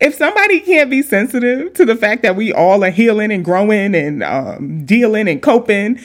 [0.00, 3.94] if somebody can't be sensitive to the fact that we all are healing and growing
[3.94, 6.00] and um, dealing and coping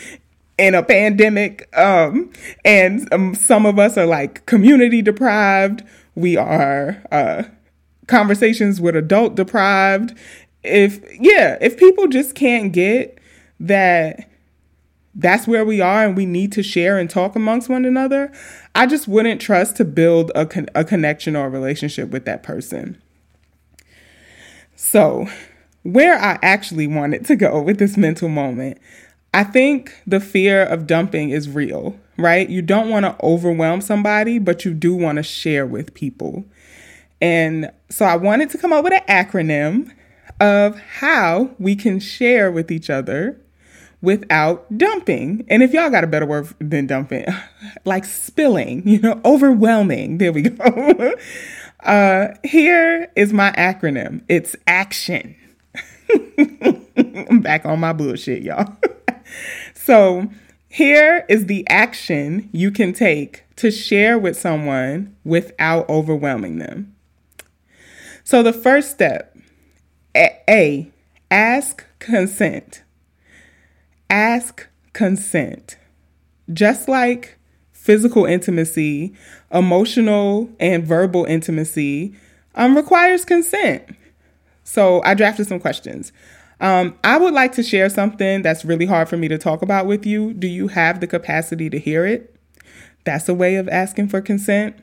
[0.58, 2.32] in a pandemic, um,
[2.66, 5.84] and um, some of us are like community deprived,
[6.16, 7.44] we are uh,
[8.08, 10.18] conversations with adult deprived.
[10.64, 13.20] If, yeah, if people just can't get
[13.60, 14.28] that
[15.18, 18.32] that's where we are and we need to share and talk amongst one another,
[18.78, 22.44] I just wouldn't trust to build a, con- a connection or a relationship with that
[22.44, 23.02] person.
[24.76, 25.28] So,
[25.82, 28.78] where I actually wanted to go with this mental moment,
[29.34, 32.48] I think the fear of dumping is real, right?
[32.48, 36.46] You don't want to overwhelm somebody, but you do want to share with people.
[37.20, 39.92] And so I wanted to come up with an acronym
[40.40, 43.42] of how we can share with each other
[44.02, 45.46] without dumping.
[45.50, 47.26] And if y'all got a better word than dumping,
[47.86, 50.18] like spilling, you know, overwhelming.
[50.18, 51.16] There we go.
[51.82, 55.36] uh, here is my acronym it's ACTION.
[57.30, 58.78] I'm back on my bullshit, y'all.
[59.74, 60.30] so,
[60.70, 66.94] here is the action you can take to share with someone without overwhelming them.
[68.24, 69.36] So the first step
[70.16, 70.92] A, A
[71.32, 72.84] ask consent.
[74.10, 75.78] Ask consent.
[76.52, 77.38] Just like
[77.72, 79.14] physical intimacy,
[79.52, 82.14] emotional and verbal intimacy
[82.56, 83.84] um, requires consent.
[84.64, 86.12] So I drafted some questions.
[86.60, 89.86] Um, I would like to share something that's really hard for me to talk about
[89.86, 90.34] with you.
[90.34, 92.36] Do you have the capacity to hear it?
[93.04, 94.76] That's a way of asking for consent.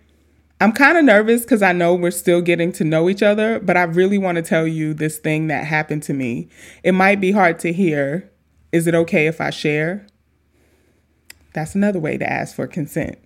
[0.60, 3.76] I'm kind of nervous because I know we're still getting to know each other, but
[3.76, 6.48] I really want to tell you this thing that happened to me.
[6.82, 8.30] It might be hard to hear.
[8.74, 10.04] Is it okay if I share?
[11.52, 13.16] That's another way to ask for consent.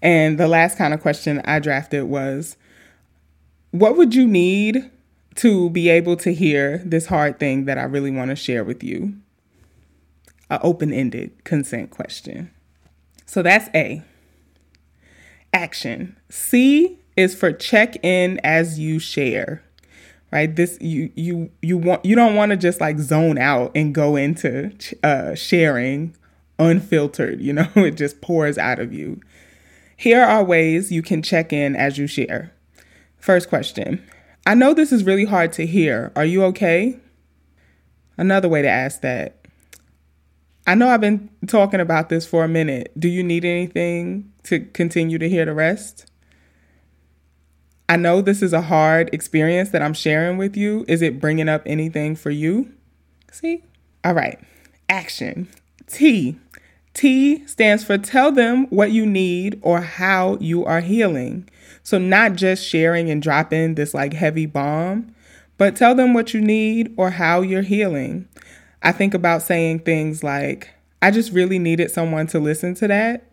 [0.00, 2.56] And the last kind of question I drafted was
[3.72, 4.88] What would you need
[5.34, 8.84] to be able to hear this hard thing that I really want to share with
[8.84, 9.16] you?
[10.48, 12.52] An open ended consent question.
[13.24, 14.04] So that's A.
[15.52, 16.16] Action.
[16.30, 19.64] C is for check in as you share.
[20.36, 20.54] Right?
[20.54, 24.16] This you you you want you don't want to just like zone out and go
[24.16, 24.70] into
[25.02, 26.14] uh sharing
[26.58, 29.18] unfiltered, you know, it just pours out of you.
[29.96, 32.52] Here are ways you can check in as you share.
[33.16, 34.06] First question
[34.46, 36.12] I know this is really hard to hear.
[36.14, 37.00] Are you okay?
[38.18, 39.46] Another way to ask that
[40.66, 42.92] I know I've been talking about this for a minute.
[43.00, 46.04] Do you need anything to continue to hear the rest?
[47.88, 50.84] I know this is a hard experience that I'm sharing with you.
[50.88, 52.72] Is it bringing up anything for you?
[53.30, 53.62] See?
[54.04, 54.40] All right.
[54.88, 55.48] Action.
[55.86, 56.36] T.
[56.94, 61.48] T stands for tell them what you need or how you are healing.
[61.82, 65.14] So, not just sharing and dropping this like heavy bomb,
[65.58, 68.26] but tell them what you need or how you're healing.
[68.82, 70.70] I think about saying things like,
[71.02, 73.25] I just really needed someone to listen to that.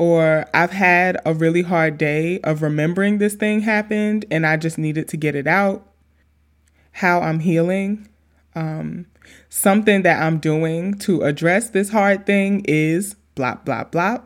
[0.00, 4.78] Or I've had a really hard day of remembering this thing happened and I just
[4.78, 5.86] needed to get it out.
[6.92, 8.08] How I'm healing.
[8.54, 9.04] Um,
[9.50, 14.20] something that I'm doing to address this hard thing is blah, blah, blah.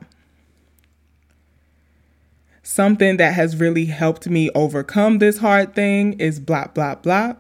[2.63, 7.35] Something that has really helped me overcome this hard thing is blah, blah, blah.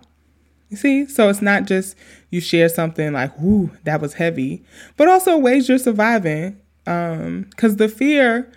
[0.71, 1.07] You see?
[1.07, 1.95] So it's not just
[2.31, 4.65] you share something like, whoo, that was heavy,
[4.97, 6.59] but also ways you're surviving.
[6.87, 8.51] Um, cause the fear,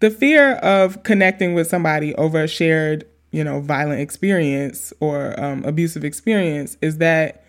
[0.00, 5.64] the fear of connecting with somebody over a shared, you know, violent experience or um,
[5.64, 7.44] abusive experience is that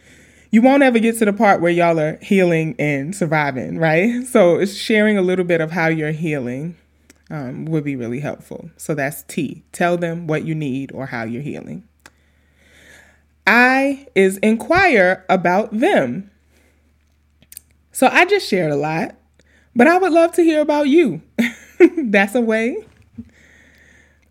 [0.52, 4.26] you won't ever get to the part where y'all are healing and surviving, right?
[4.26, 6.78] So it's sharing a little bit of how you're healing
[7.30, 8.70] um, would be really helpful.
[8.78, 9.64] So that's T.
[9.72, 11.84] Tell them what you need or how you're healing.
[13.48, 16.32] I is inquire about them.
[17.92, 19.16] So I just shared a lot,
[19.76, 21.22] but I would love to hear about you.
[21.98, 22.86] That's a way.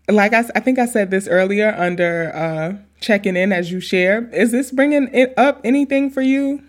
[0.09, 4.29] Like I, I think I said this earlier under uh, checking in as you share.
[4.33, 6.63] Is this bringing it up anything for you?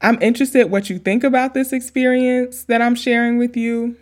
[0.00, 3.96] I'm interested what you think about this experience that I'm sharing with you.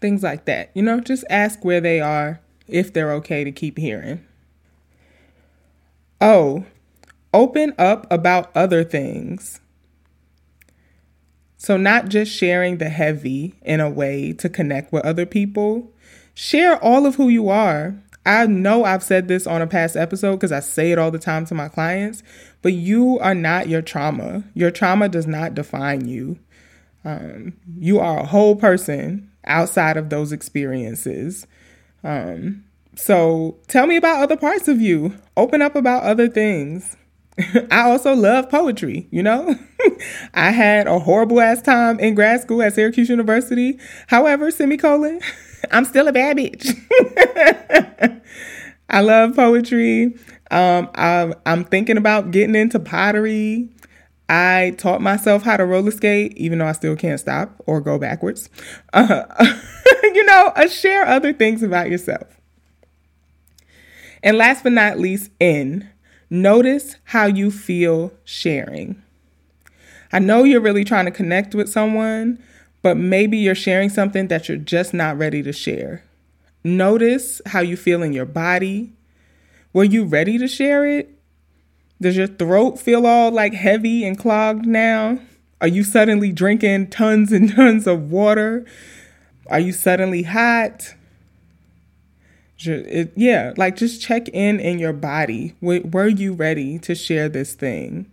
[0.00, 0.70] Things like that.
[0.74, 4.24] You know, just ask where they are if they're okay to keep hearing.
[6.20, 6.64] Oh,
[7.32, 9.60] open up about other things.
[11.62, 15.92] So, not just sharing the heavy in a way to connect with other people,
[16.32, 17.94] share all of who you are.
[18.24, 21.18] I know I've said this on a past episode because I say it all the
[21.18, 22.22] time to my clients,
[22.62, 24.42] but you are not your trauma.
[24.54, 26.38] Your trauma does not define you.
[27.04, 31.46] Um, you are a whole person outside of those experiences.
[32.02, 32.64] Um,
[32.96, 35.14] so tell me about other parts of you.
[35.36, 36.96] Open up about other things.
[37.70, 39.54] I also love poetry, you know?
[40.34, 43.78] I had a horrible ass time in grad school at Syracuse University.
[44.08, 45.20] However, semicolon,
[45.70, 46.76] I'm still a bad bitch.
[48.88, 50.16] I love poetry.
[50.50, 53.70] Um, I'm, I'm thinking about getting into pottery.
[54.28, 57.98] I taught myself how to roller skate, even though I still can't stop or go
[57.98, 58.48] backwards.
[58.92, 59.24] Uh,
[60.02, 62.40] you know, uh, share other things about yourself.
[64.22, 65.89] And last but not least, N,
[66.30, 69.02] notice how you feel sharing.
[70.12, 72.42] I know you're really trying to connect with someone,
[72.82, 76.02] but maybe you're sharing something that you're just not ready to share.
[76.64, 78.92] Notice how you feel in your body.
[79.72, 81.10] Were you ready to share it?
[82.00, 85.18] Does your throat feel all like heavy and clogged now?
[85.60, 88.64] Are you suddenly drinking tons and tons of water?
[89.48, 90.94] Are you suddenly hot?
[92.62, 95.54] It, yeah, like just check in in your body.
[95.60, 98.10] Were you ready to share this thing?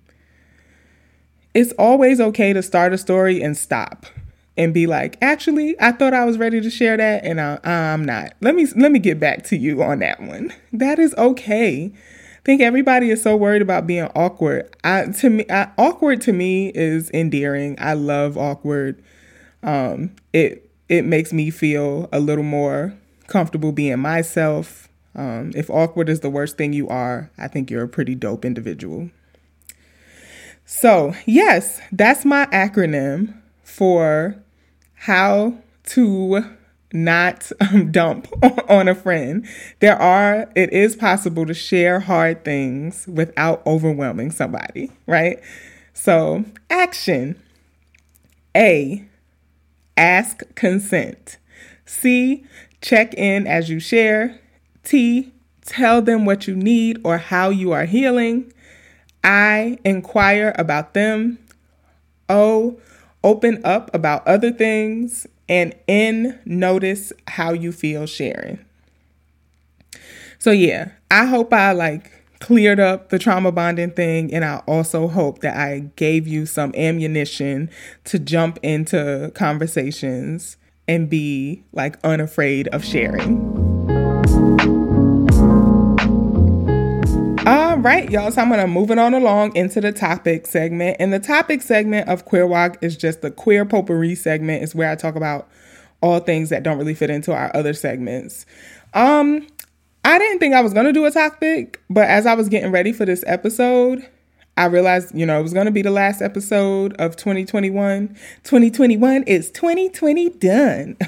[1.54, 4.06] It's always okay to start a story and stop.
[4.58, 8.04] and be like, actually, I thought I was ready to share that, and I, I'm
[8.06, 8.34] not.
[8.42, 10.54] Let me let me get back to you on that one.
[10.74, 11.92] That is okay.
[11.94, 14.76] I think everybody is so worried about being awkward.
[14.84, 17.76] I to me, I, awkward to me is endearing.
[17.80, 19.02] I love awkward.
[19.64, 22.94] Um, it it makes me feel a little more
[23.28, 24.90] comfortable being myself.
[25.16, 28.46] Um, if awkward is the worst thing you are, I think you're a pretty dope
[28.46, 29.10] individual.
[30.66, 34.36] So, yes, that's my acronym for
[34.96, 36.44] how to
[36.94, 38.28] not um, dump
[38.70, 39.48] on a friend.
[39.80, 45.40] There are, it is possible to share hard things without overwhelming somebody, right?
[45.94, 47.42] So, action
[48.56, 49.06] A,
[49.96, 51.38] ask consent.
[51.86, 52.46] C,
[52.82, 54.40] check in as you share.
[54.84, 55.34] T,
[55.66, 58.52] tell them what you need or how you are healing.
[59.24, 61.40] I inquire about them.
[62.30, 62.80] O,
[63.24, 65.28] open up about other things.
[65.50, 68.60] And N, notice how you feel sharing.
[70.40, 74.34] So, yeah, I hope I like cleared up the trauma bonding thing.
[74.34, 77.70] And I also hope that I gave you some ammunition
[78.06, 80.57] to jump into conversations
[80.88, 83.58] and be like unafraid of sharing.
[87.48, 88.30] All right, y'all.
[88.30, 90.98] So I'm gonna move it on along into the topic segment.
[91.00, 94.64] And the topic segment of Queer WOC is just the queer potpourri segment.
[94.64, 95.48] Is where I talk about
[96.02, 98.46] all things that don't really fit into our other segments.
[98.94, 99.48] Um,
[100.04, 102.92] I didn't think I was gonna do a topic, but as I was getting ready
[102.92, 104.06] for this episode,
[104.58, 108.10] I realized, you know, it was gonna be the last episode of 2021.
[108.44, 110.98] 2021 is 2020 done.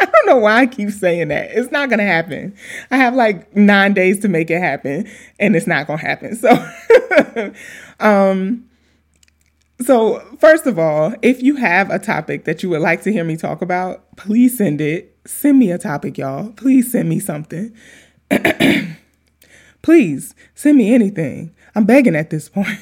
[0.00, 1.52] I don't know why I keep saying that.
[1.52, 2.56] It's not gonna happen.
[2.90, 5.08] I have like nine days to make it happen,
[5.38, 6.38] and it's not gonna happen.
[6.42, 7.52] So,
[8.00, 8.64] um,
[9.80, 13.22] so first of all, if you have a topic that you would like to hear
[13.22, 15.16] me talk about, please send it.
[15.26, 16.50] Send me a topic, y'all.
[16.52, 17.72] Please send me something.
[19.82, 21.54] please send me anything.
[21.74, 22.68] I'm begging at this point.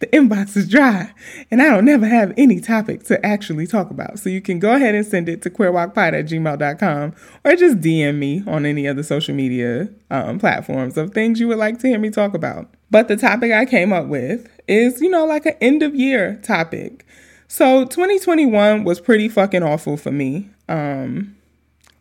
[0.00, 1.12] the inbox is dry
[1.50, 4.18] and I don't never have any topic to actually talk about.
[4.18, 7.14] So you can go ahead and send it to queerwocpod at gmail.com
[7.44, 11.58] or just DM me on any other social media um, platforms of things you would
[11.58, 12.68] like to hear me talk about.
[12.90, 16.40] But the topic I came up with is, you know, like an end of year
[16.42, 17.06] topic.
[17.48, 20.50] So 2021 was pretty fucking awful for me.
[20.68, 21.36] Um,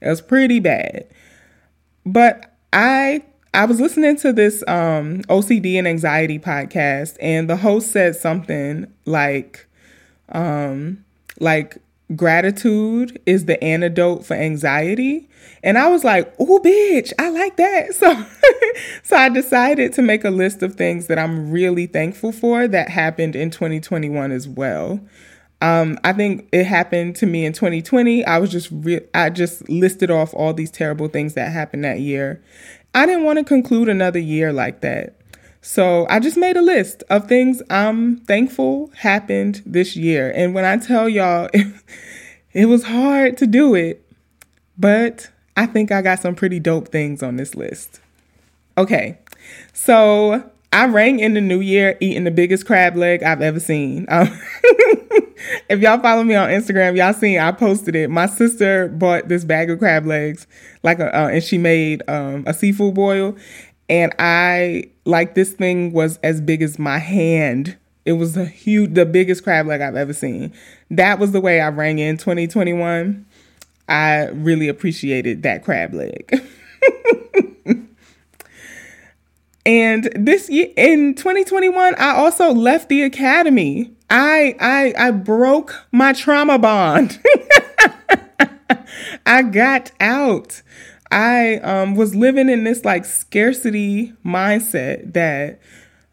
[0.02, 1.08] it was pretty bad.
[2.06, 3.24] But I
[3.54, 8.92] I was listening to this um, OCD and anxiety podcast, and the host said something
[9.06, 9.68] like,
[10.30, 11.04] um,
[11.40, 11.78] like
[12.16, 15.30] gratitude is the antidote for anxiety.
[15.64, 17.94] And I was like, oh, bitch, I like that.
[17.96, 18.26] So,
[19.04, 22.90] so I decided to make a list of things that I'm really thankful for that
[22.90, 25.02] happened in 2021 as well.
[25.62, 28.26] Um, I think it happened to me in 2020.
[28.26, 32.00] I was just re- I just listed off all these terrible things that happened that
[32.00, 32.42] year,
[32.94, 35.16] I didn't want to conclude another year like that.
[35.62, 40.32] So I just made a list of things I'm thankful happened this year.
[40.36, 41.50] And when I tell y'all,
[42.54, 44.04] it, was hard to do it,
[44.78, 48.00] but I think I got some pretty dope things on this list.
[48.78, 49.20] Okay,
[49.74, 54.08] so I rang in the new year eating the biggest crab leg I've ever seen.
[54.10, 54.28] Um,
[55.70, 58.10] if y'all follow me on Instagram, y'all seen I posted it.
[58.10, 60.48] My sister bought this bag of crab legs,
[60.84, 63.36] like a, uh, and she made um, a seafood boil,
[63.90, 67.78] and I like this thing was as big as my hand.
[68.06, 70.54] It was a huge, the biggest crab leg I've ever seen.
[70.90, 73.26] That was the way I rang in 2021.
[73.88, 76.42] I really appreciated that crab leg.
[79.66, 83.92] and this year in 2021, I also left the academy.
[84.12, 87.20] I I I broke my trauma bond.
[89.26, 90.62] I got out.
[91.10, 95.62] I um, was living in this like scarcity mindset that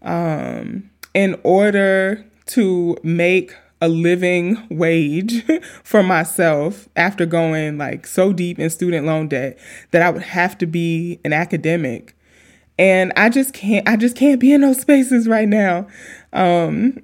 [0.02, 5.44] um, in order to make a living wage
[5.82, 9.58] for myself after going like so deep in student loan debt
[9.90, 12.14] that I would have to be an academic.
[12.78, 15.88] And I just can't I just can't be in those spaces right now.
[16.32, 17.02] Um,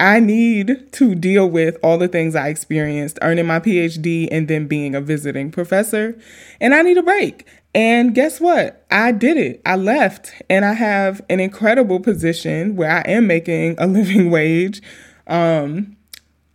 [0.00, 4.66] I need to deal with all the things I experienced earning my PhD and then
[4.66, 6.18] being a visiting professor.
[6.60, 7.46] And I need a break.
[7.74, 8.84] And guess what?
[8.90, 9.60] I did it.
[9.66, 14.82] I left and I have an incredible position where I am making a living wage.
[15.26, 15.96] Um,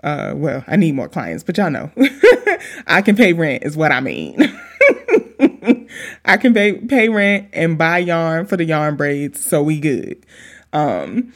[0.04, 1.92] uh, well, I need more clients, but y'all know
[2.88, 4.38] I can pay rent is what I mean.
[6.26, 10.26] I can pay pay rent and buy yarn for the yarn braids, so we good.
[10.72, 11.34] Um,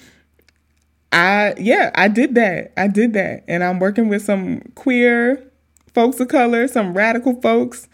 [1.14, 2.74] I yeah, I did that.
[2.76, 3.44] I did that.
[3.48, 5.50] And I'm working with some queer
[5.94, 7.88] folks of color, some radical folks.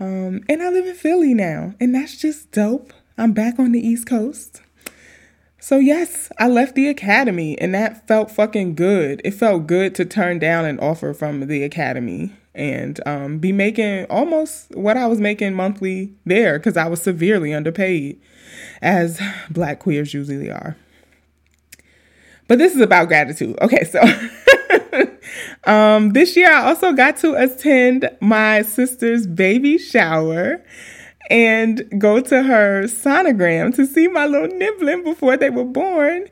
[0.00, 2.92] Um, and I live in Philly now, and that's just dope.
[3.16, 4.60] I'm back on the East Coast.
[5.58, 9.22] So, yes, I left the academy, and that felt fucking good.
[9.24, 14.04] It felt good to turn down an offer from the academy and um, be making
[14.04, 18.20] almost what I was making monthly there because I was severely underpaid,
[18.80, 20.76] as black queers usually are.
[22.48, 23.58] But this is about gratitude.
[23.60, 24.00] Okay, so
[25.70, 30.62] um, this year I also got to attend my sister's baby shower
[31.28, 36.28] and go to her sonogram to see my little nibbling before they were born.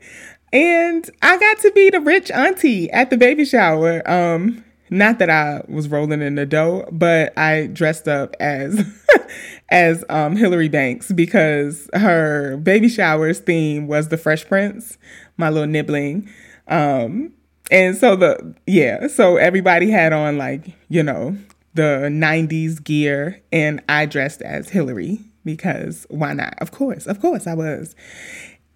[0.53, 4.09] And I got to be the rich auntie at the baby shower.
[4.09, 8.85] Um, not that I was rolling in the dough, but I dressed up as
[9.69, 14.97] as um, Hilary Banks because her baby shower's theme was the Fresh Prince,
[15.37, 16.29] my little nibbling.
[16.67, 17.33] Um,
[17.71, 21.37] and so the yeah, so everybody had on like you know
[21.73, 26.55] the 90s gear and I dressed as Hilary because why not?
[26.59, 27.95] Of course, of course I was.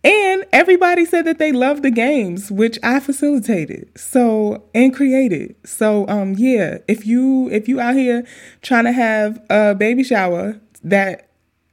[0.03, 3.89] And everybody said that they loved the games, which I facilitated.
[3.97, 5.55] So and created.
[5.66, 8.26] So um yeah, if you if you out here
[8.62, 11.29] trying to have a baby shower that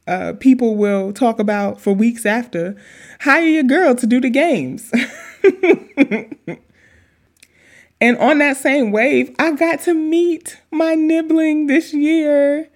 [0.06, 2.76] uh, people will talk about for weeks after,
[3.20, 4.92] hire your girl to do the games.
[8.00, 12.68] And on that same wave, I got to meet my nibbling this year.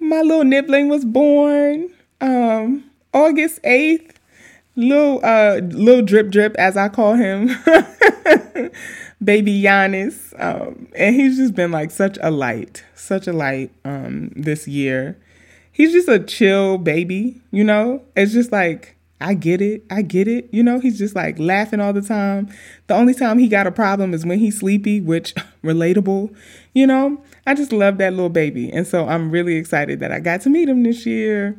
[0.00, 1.90] My little nibbling was born
[2.20, 4.12] um, August 8th.
[4.76, 7.48] Little uh little drip drip as I call him.
[9.22, 10.32] Baby Giannis.
[10.42, 15.18] Um, and he's just been like such a light, such a light um this year.
[15.80, 18.02] He's just a chill baby, you know?
[18.14, 19.82] It's just like I get it.
[19.90, 20.50] I get it.
[20.52, 22.50] You know, he's just like laughing all the time.
[22.86, 26.36] The only time he got a problem is when he's sleepy, which relatable,
[26.74, 27.24] you know?
[27.46, 28.70] I just love that little baby.
[28.70, 31.56] And so I'm really excited that I got to meet him this year.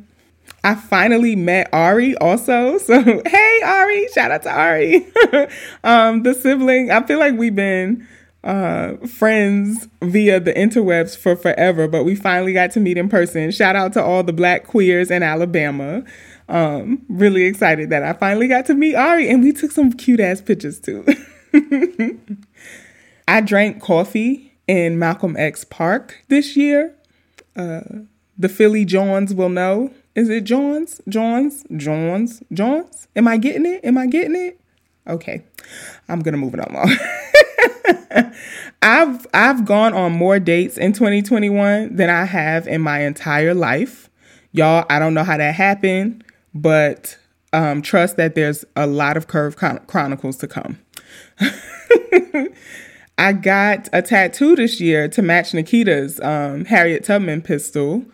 [0.62, 2.78] I finally met Ari also.
[2.78, 5.04] So, hey, Ari, shout out to Ari.
[5.82, 8.06] um, the sibling, I feel like we've been
[8.44, 13.50] uh, friends via the interwebs for forever, but we finally got to meet in person.
[13.50, 16.02] Shout out to all the black queers in Alabama.
[16.48, 20.20] Um, really excited that I finally got to meet Ari and we took some cute
[20.20, 21.06] ass pictures too.
[23.28, 26.94] I drank coffee in Malcolm X Park this year.
[27.54, 27.82] Uh,
[28.36, 29.92] the Philly Johns will know.
[30.14, 31.00] Is it Johns?
[31.08, 31.64] Johns?
[31.76, 32.42] Johns?
[32.52, 33.08] Johns?
[33.14, 33.84] Am I getting it?
[33.84, 34.60] Am I getting it?
[35.06, 35.42] Okay.
[36.08, 36.96] I'm gonna move it along.
[38.82, 44.08] I've I've gone on more dates in 2021 than I have in my entire life.
[44.52, 46.24] Y'all, I don't know how that happened
[46.54, 47.18] but
[47.52, 50.78] um, trust that there's a lot of Curve Chronicles to come.
[53.18, 58.04] I got a tattoo this year to match Nikita's um, Harriet Tubman pistol.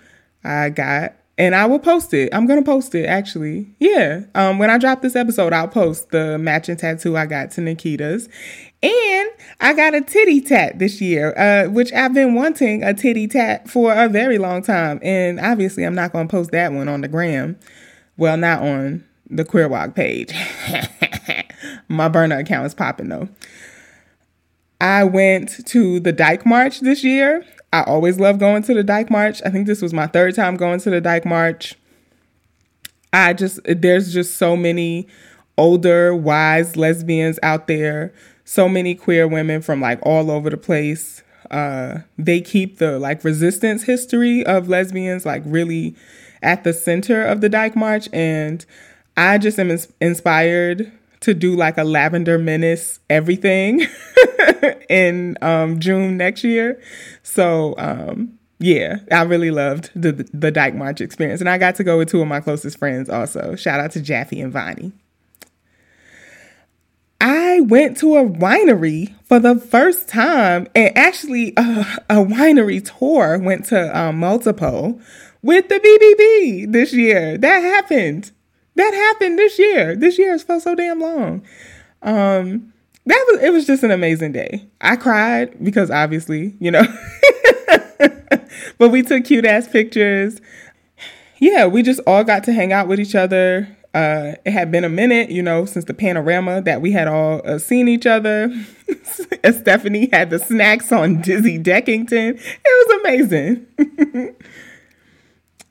[0.44, 2.30] I got, and I will post it.
[2.32, 3.74] I'm gonna post it actually.
[3.78, 4.22] Yeah.
[4.34, 8.28] Um, when I drop this episode, I'll post the matching tattoo I got to Nikita's,
[8.82, 9.30] and
[9.60, 13.68] I got a titty tat this year, uh, which I've been wanting a titty tat
[13.68, 17.08] for a very long time, and obviously I'm not gonna post that one on the
[17.08, 17.58] gram.
[18.16, 20.32] Well, not on the Queer WOC page.
[21.88, 23.28] My burner account is popping though.
[24.80, 27.44] I went to the Dyke March this year.
[27.72, 29.42] I always love going to the Dyke March.
[29.44, 31.74] I think this was my third time going to the Dyke March.
[33.12, 35.08] I just, there's just so many
[35.56, 38.14] older, wise lesbians out there,
[38.48, 41.22] so many queer women from like all over the place.
[41.50, 45.94] Uh, they keep the like resistance history of lesbians like really
[46.42, 48.08] at the center of the Dyke March.
[48.10, 48.64] And
[49.18, 50.90] I just am inspired
[51.20, 53.86] to do like a Lavender Menace everything
[54.88, 56.80] in um, June next year.
[57.22, 61.40] So, um, yeah, I really loved the, the Dyke March experience.
[61.40, 63.56] And I got to go with two of my closest friends also.
[63.56, 64.92] Shout out to Jaffe and Vonnie.
[67.60, 73.66] Went to a winery for the first time, and actually, uh, a winery tour went
[73.66, 75.00] to um, Multiple
[75.42, 77.38] with the BBB this year.
[77.38, 78.32] That happened.
[78.74, 79.96] That happened this year.
[79.96, 81.42] This year has felt so damn long.
[82.02, 82.72] Um,
[83.06, 84.68] that was it was just an amazing day.
[84.80, 86.82] I cried because obviously, you know.
[88.78, 90.40] but we took cute ass pictures.
[91.38, 93.68] Yeah, we just all got to hang out with each other.
[93.98, 97.42] Uh, it had been a minute, you know, since the panorama that we had all
[97.44, 98.48] uh, seen each other.
[99.02, 102.40] Stephanie had the snacks on Dizzy Deckington.
[102.40, 103.66] It was amazing.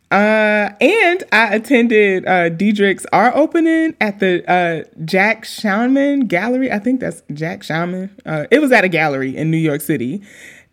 [0.10, 6.72] Uh, and I attended uh, Diedrick's art opening at the uh, Jack Shainman Gallery.
[6.72, 8.10] I think that's Jack Shainman.
[8.26, 10.22] Uh, it was at a gallery in New York City.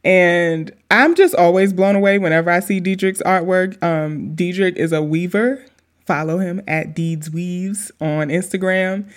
[0.04, 3.82] And I'm just always blown away whenever I see Diedrick's artwork.
[3.82, 5.64] Um, Diedrich is a weaver.
[6.06, 9.10] Follow him at Deeds Weaves on Instagram.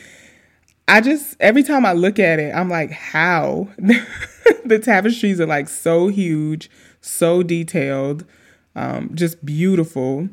[0.88, 3.68] I just, every time I look at it, I'm like, how?
[3.78, 6.70] the tapestries are like so huge,
[7.02, 8.24] so detailed
[8.78, 10.30] um, just beautiful.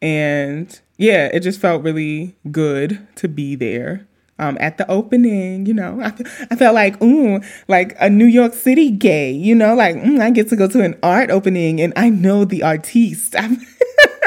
[0.00, 4.06] And yeah, it just felt really good to be there.
[4.40, 6.14] Um, at the opening, you know, I,
[6.48, 10.30] I felt like, ooh, like a New York City gay, you know, like mm, I
[10.30, 13.34] get to go to an art opening and I know the artiste.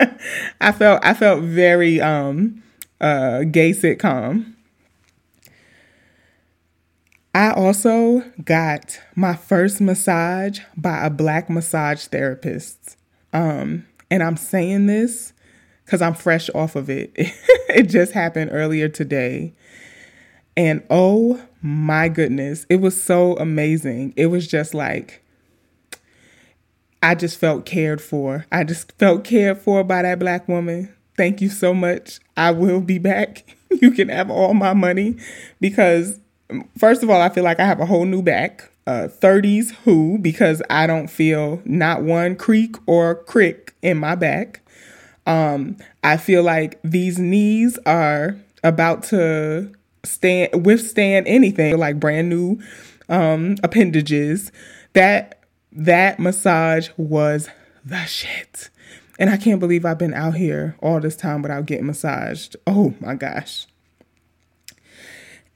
[0.60, 2.62] I felt I felt very um,
[3.00, 4.54] uh, gay sitcom.
[7.34, 12.96] I also got my first massage by a black massage therapist.
[13.32, 15.32] Um, and I'm saying this
[15.84, 17.10] because I'm fresh off of it.
[17.16, 19.52] it just happened earlier today.
[20.56, 24.14] And oh my goodness, it was so amazing.
[24.16, 25.23] It was just like,
[27.04, 28.46] I just felt cared for.
[28.50, 30.88] I just felt cared for by that black woman.
[31.18, 32.18] Thank you so much.
[32.34, 33.44] I will be back.
[33.82, 35.16] You can have all my money
[35.60, 36.20] because
[36.78, 38.70] first of all, I feel like I have a whole new back.
[38.86, 44.60] Uh, 30s who because I don't feel not one creak or crick in my back.
[45.26, 49.72] Um, I feel like these knees are about to
[50.04, 52.60] stand withstand anything like brand new
[53.08, 54.52] um, appendages.
[54.92, 55.40] That
[55.74, 57.48] that massage was
[57.84, 58.70] the shit.
[59.18, 62.56] And I can't believe I've been out here all this time without getting massaged.
[62.66, 63.66] Oh my gosh.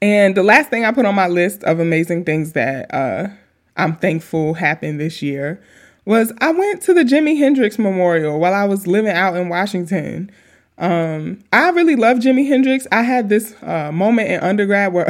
[0.01, 3.27] And the last thing I put on my list of amazing things that uh,
[3.75, 5.61] I'm thankful happened this year
[6.05, 10.31] was I went to the Jimi Hendrix Memorial while I was living out in Washington.
[10.77, 12.87] Um, I really love Jimi Hendrix.
[12.91, 15.09] I had this uh, moment in undergrad where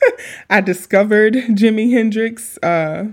[0.50, 2.56] I discovered Jimi Hendrix.
[2.58, 3.08] Uh,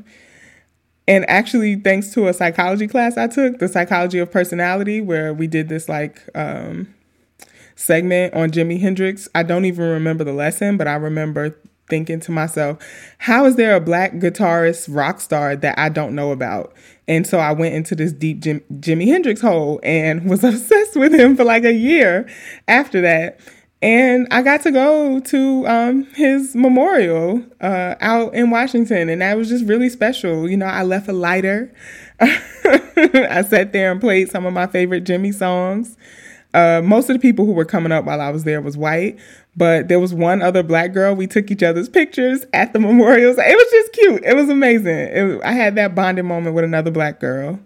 [1.07, 5.47] and actually, thanks to a psychology class I took, the psychology of personality, where we
[5.47, 6.93] did this like um,
[7.75, 9.29] segment on Jimi Hendrix.
[9.33, 11.57] I don't even remember the lesson, but I remember
[11.89, 12.77] thinking to myself,
[13.19, 16.73] how is there a black guitarist rock star that I don't know about?
[17.07, 21.13] And so I went into this deep Jim, Jimi Hendrix hole and was obsessed with
[21.13, 22.29] him for like a year
[22.67, 23.39] after that.
[23.81, 29.37] And I got to go to um, his memorial uh, out in Washington, and that
[29.37, 30.49] was just really special.
[30.49, 31.71] You know, I left a lighter.
[32.19, 35.95] I sat there and played some of my favorite Jimi songs.
[36.55, 39.19] Uh, most of the people who were coming up while I was there was white,
[39.55, 41.13] but there was one other black girl.
[41.13, 43.37] We took each other's pictures at the memorials.
[43.37, 44.23] It was just cute.
[44.23, 44.97] It was amazing.
[44.97, 47.59] It, I had that bonding moment with another black girl,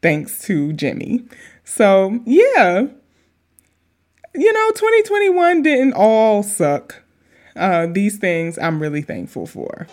[0.00, 1.30] thanks to Jimi.
[1.64, 2.86] So yeah,
[4.34, 7.02] you know, 2021 didn't all suck.
[7.56, 9.86] Uh, these things I'm really thankful for.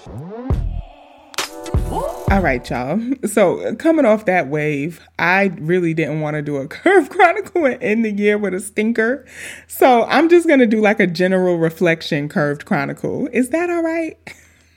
[2.30, 3.00] All right, y'all.
[3.26, 7.82] So coming off that wave, I really didn't want to do a curve chronicle and
[7.82, 9.26] end the year with a stinker.
[9.68, 13.30] So I'm just gonna do like a general reflection curved chronicle.
[13.32, 14.18] Is that all right?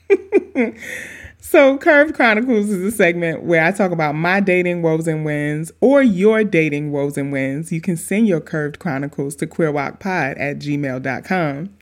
[1.41, 5.71] so Curved Chronicles is a segment where I talk about my dating woes and wins
[5.81, 7.71] or your dating woes and wins.
[7.71, 11.75] You can send your curved chronicles to queerwocpod at gmail.com.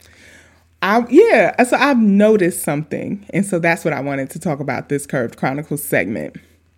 [0.82, 4.88] I yeah, so I've noticed something, and so that's what I wanted to talk about
[4.88, 6.36] this Curved Chronicles segment.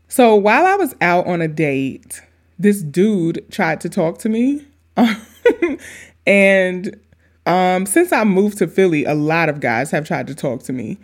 [0.08, 2.20] So while I was out on a date,
[2.58, 4.66] this dude tried to talk to me,
[6.26, 7.00] and
[7.46, 10.72] um, since I moved to Philly, a lot of guys have tried to talk to
[10.72, 10.98] me,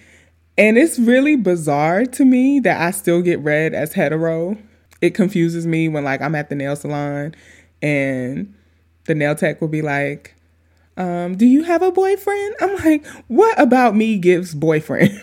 [0.59, 4.59] and it's really bizarre to me that I still get read as hetero.
[5.01, 7.35] It confuses me when like I'm at the nail salon,
[7.81, 8.55] and
[9.07, 10.35] the nail tech will be like
[10.99, 12.57] um, do you have a boyfriend?
[12.61, 15.17] I'm like, what about me gives boyfriend?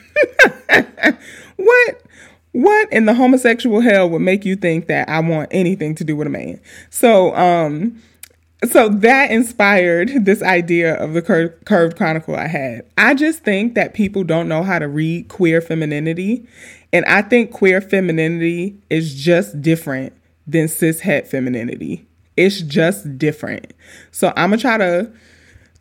[1.58, 2.02] what?
[2.54, 6.16] What in the homosexual hell would make you think that I want anything to do
[6.16, 6.62] with a man?
[6.90, 8.02] So, um,
[8.66, 12.86] so that inspired this idea of the cur- curved chronicle I had.
[12.98, 16.48] I just think that people don't know how to read queer femininity,
[16.94, 20.14] and I think queer femininity is just different
[20.48, 22.06] than cis het femininity.
[22.38, 23.74] It's just different.
[24.12, 25.12] So I'm gonna try to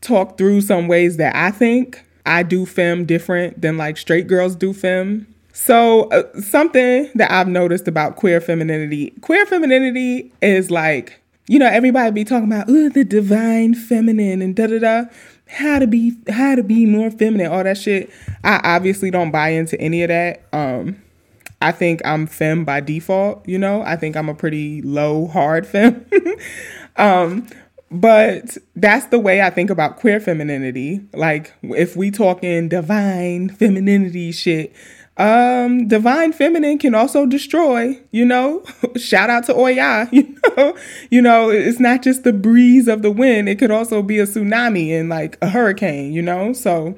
[0.00, 4.56] talk through some ways that I think I do fem different than like straight girls
[4.56, 5.26] do fem.
[5.52, 11.66] So, uh, something that I've noticed about queer femininity queer femininity is like, you know,
[11.66, 15.04] everybody be talking about, ooh, the divine feminine and da da da,
[15.46, 18.10] how to be, how to be more feminine, all that shit.
[18.42, 20.42] I obviously don't buy into any of that.
[20.52, 21.02] Um,
[21.60, 23.82] I think I'm femme by default, you know?
[23.82, 26.06] I think I'm a pretty low, hard femme.
[26.96, 27.46] um,
[27.90, 31.00] but that's the way I think about queer femininity.
[31.12, 34.74] Like if we talk in divine femininity shit,
[35.16, 38.64] um, divine feminine can also destroy, you know.
[38.96, 40.76] Shout out to Oya, you know.
[41.10, 44.26] You know, it's not just the breeze of the wind, it could also be a
[44.26, 46.52] tsunami and like a hurricane, you know?
[46.52, 46.96] So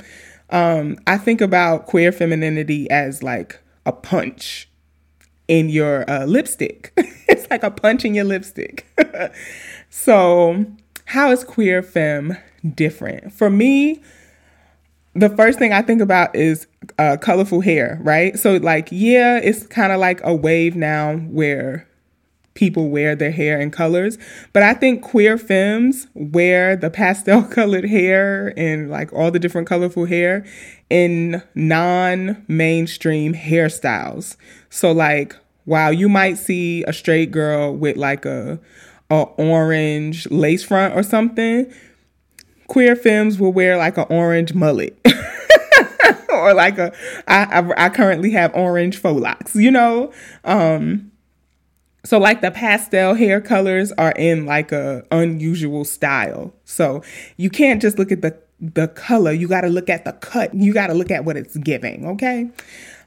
[0.51, 4.69] um I think about queer femininity as like a punch
[5.49, 6.93] in your uh, lipstick.
[7.29, 8.87] it's like a punch in your lipstick.
[9.91, 10.67] so,
[11.07, 12.37] how is queer fem
[12.75, 13.33] different?
[13.33, 14.03] For me,
[15.17, 16.67] the first thing I think about is
[16.99, 18.39] uh, colorful hair, right?
[18.39, 21.89] So, like, yeah, it's kind of like a wave now where
[22.55, 24.19] people wear their hair in colors,
[24.53, 29.69] but I think queer femmes wear the pastel colored hair and like all the different
[29.69, 30.45] colorful hair
[30.91, 34.37] in non mainstream hairstyles.
[34.71, 35.37] So, like,
[35.67, 38.59] wow, you might see a straight girl with like a,
[39.11, 41.73] a orange lace front or something.
[42.69, 44.99] Queer femmes will wear like an orange mullet.
[46.29, 46.93] or like a
[47.27, 50.13] I, I, I currently have orange faux locks, you know?
[50.45, 51.11] Um
[52.05, 56.55] so like the pastel hair colors are in like a unusual style.
[56.65, 57.03] So
[57.37, 60.55] you can't just look at the the color, you got to look at the cut.
[60.55, 62.51] You got to look at what it's giving, okay?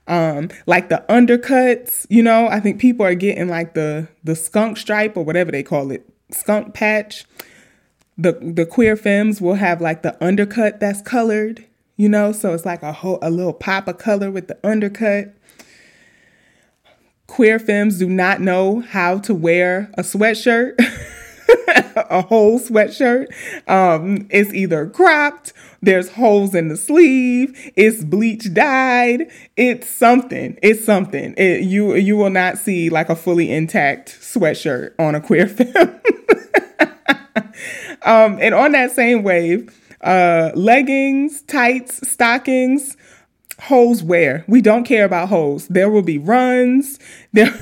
[0.07, 4.77] Um, like the undercuts, you know, I think people are getting like the the skunk
[4.77, 7.25] stripe or whatever they call it, skunk patch.
[8.21, 11.65] The the queer femmes will have like the undercut that's colored,
[11.95, 15.33] you know, so it's like a whole a little pop of color with the undercut.
[17.27, 20.75] Queer femmes do not know how to wear a sweatshirt.
[21.95, 23.27] a whole sweatshirt.
[23.69, 30.57] Um, it's either cropped, there's holes in the sleeve, it's bleach dyed, it's something.
[30.61, 31.33] It's something.
[31.37, 35.99] It, you you will not see like a fully intact sweatshirt on a queer femme.
[38.03, 42.95] Um, and on that same wave, uh, leggings, tights, stockings,
[43.59, 45.67] holes where we don't care about holes.
[45.67, 46.99] There will be runs.
[47.33, 47.53] There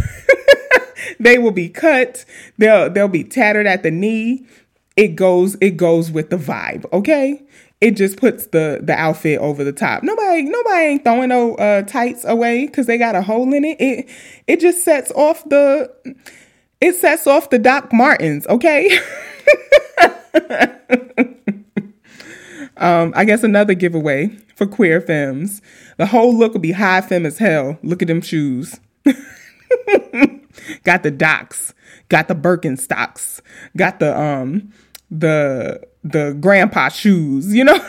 [1.19, 2.25] they will be cut.
[2.57, 4.45] They'll they'll be tattered at the knee.
[4.95, 7.43] It goes it goes with the vibe, okay?
[7.79, 10.03] It just puts the the outfit over the top.
[10.03, 13.77] Nobody nobody ain't throwing no uh, tights away because they got a hole in it.
[13.79, 14.09] It
[14.47, 15.91] it just sets off the
[16.81, 18.99] it sets off the Doc Martens, okay?
[22.77, 25.61] um, I guess another giveaway for queer femmes.
[25.97, 27.77] The whole look will be high femme as hell.
[27.83, 28.79] Look at them shoes.
[30.83, 31.73] got the docs,
[32.09, 33.41] got the Birkenstocks,
[33.75, 34.71] got the um
[35.09, 37.77] the the grandpa shoes, you know?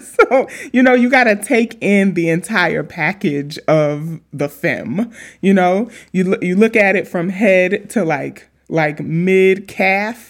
[0.00, 5.54] so, you know, you got to take in the entire package of the femme, you
[5.54, 5.90] know?
[6.12, 10.29] You you look at it from head to like like mid calf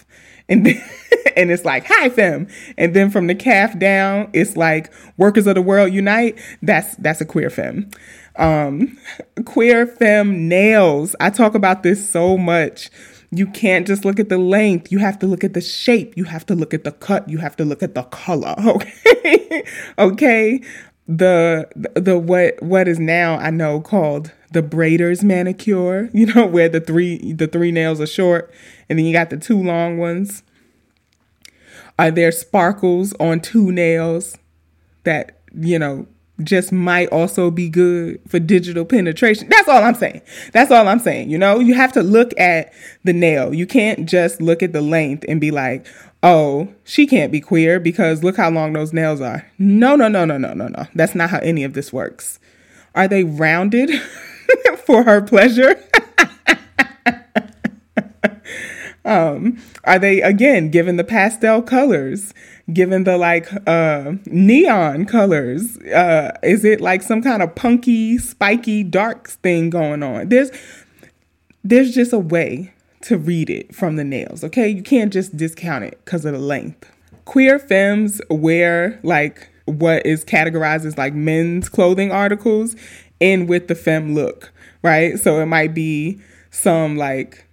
[0.51, 0.85] and then,
[1.37, 2.47] and it's like hi femme
[2.77, 7.21] and then from the calf down it's like workers of the world unite that's that's
[7.21, 7.89] a queer fem
[8.37, 8.99] um,
[9.45, 11.15] queer fem nails.
[11.21, 12.91] I talk about this so much.
[13.31, 14.91] You can't just look at the length.
[14.91, 16.17] You have to look at the shape.
[16.17, 17.29] You have to look at the cut.
[17.29, 18.55] You have to look at the color.
[19.21, 19.65] Okay.
[19.99, 20.61] okay.
[21.13, 26.69] The the what what is now I know called the braider's manicure, you know, where
[26.69, 28.53] the three the three nails are short
[28.89, 30.43] and then you got the two long ones.
[31.99, 34.39] Are there sparkles on two nails
[35.05, 36.07] that, you know,
[36.43, 39.49] just might also be good for digital penetration.
[39.51, 40.23] That's all I'm saying.
[40.53, 41.31] That's all I'm saying.
[41.31, 42.73] You know, you have to look at
[43.05, 43.53] the nail.
[43.53, 45.87] You can't just look at the length and be like,
[46.23, 49.47] oh, she can't be queer because look how long those nails are.
[49.59, 50.87] No, no, no, no, no, no, no.
[50.95, 52.39] That's not how any of this works.
[52.95, 53.91] Are they rounded
[54.87, 55.83] for her pleasure?
[59.05, 62.35] um, are they again given the pastel colors?
[62.73, 68.83] given the like uh neon colors uh is it like some kind of punky spiky
[68.83, 70.51] dark thing going on there's
[71.65, 72.73] there's just a way
[73.03, 74.69] to read it from the nails okay?
[74.69, 76.91] You can't just discount it because of the length.
[77.25, 82.75] Queer femmes wear like what is categorized as like men's clothing articles
[83.21, 85.19] in with the femme look right?
[85.19, 86.21] So it might be
[86.51, 87.47] some like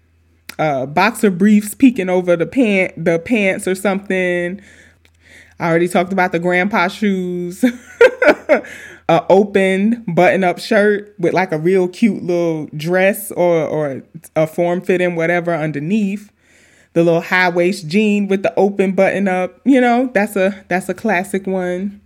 [0.60, 4.62] uh, boxer briefs peeking over the pant the pants or something.
[5.60, 7.64] I already talked about the grandpa shoes.
[9.10, 14.04] a open button up shirt with like a real cute little dress or or
[14.36, 16.32] a form fitting whatever underneath.
[16.94, 20.90] The little high waist jean with the open button up, you know, that's a that's
[20.90, 22.02] a classic one.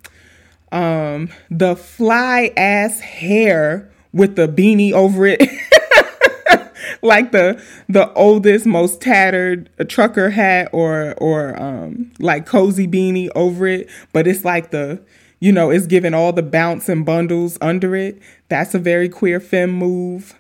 [0.72, 5.42] Um, the fly ass hair with the beanie over it.
[7.02, 13.66] like the the oldest, most tattered trucker hat or or um like cozy beanie over
[13.66, 15.02] it, but it's like the
[15.42, 18.22] you know, it's giving all the bounce and bundles under it.
[18.48, 20.34] That's a very queer femme move.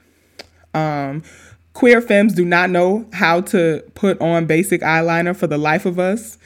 [0.73, 1.23] Um
[1.73, 5.99] queer femmes do not know how to put on basic eyeliner for the life of
[5.99, 6.37] us.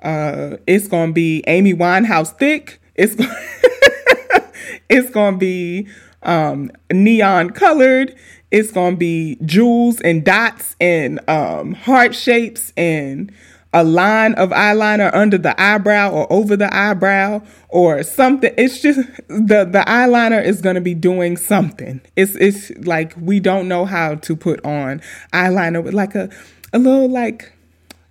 [0.00, 2.80] Uh it's to be Amy Winehouse thick.
[2.94, 3.16] It's
[4.88, 5.88] it's going to be
[6.22, 8.14] um, neon colored.
[8.50, 13.32] It's to be jewels and dots and um, heart shapes and
[13.72, 18.52] a line of eyeliner under the eyebrow or over the eyebrow or something.
[18.56, 18.98] It's just
[19.28, 22.00] the the eyeliner is going to be doing something.
[22.16, 25.00] It's it's like we don't know how to put on
[25.32, 26.30] eyeliner with like a
[26.72, 27.52] a little like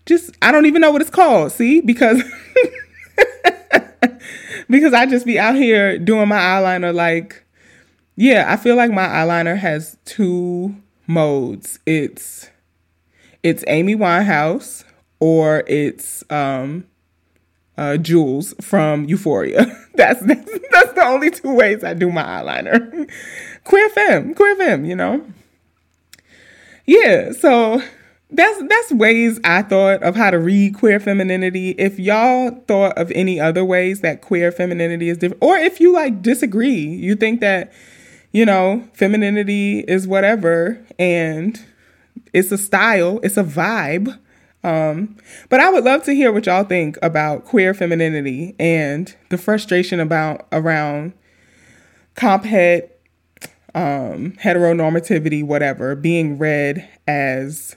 [0.06, 1.52] just I don't even know what it's called.
[1.52, 2.22] See because
[4.70, 7.44] because I just be out here doing my eyeliner like
[8.18, 10.76] yeah, I feel like my eyeliner has two
[11.08, 11.80] modes.
[11.86, 12.50] It's
[13.44, 14.85] it's Amy Winehouse
[15.20, 16.86] or it's um
[17.78, 19.66] uh Jules from Euphoria.
[19.96, 23.10] that's, that's that's the only two ways I do my eyeliner.
[23.64, 25.26] queer femme, queer femme, you know.
[26.86, 27.82] Yeah, so
[28.30, 31.72] that's that's ways I thought of how to read queer femininity.
[31.72, 35.94] If y'all thought of any other ways that queer femininity is different, or if you
[35.94, 37.74] like disagree, you think that
[38.36, 41.58] you know, femininity is whatever and
[42.34, 44.20] it's a style, it's a vibe.
[44.66, 45.18] Um,
[45.50, 50.00] but I would love to hear what y'all think about queer femininity and the frustration
[50.00, 51.14] about around
[52.16, 53.00] comp het,
[53.76, 57.76] um, heteronormativity, whatever, being read as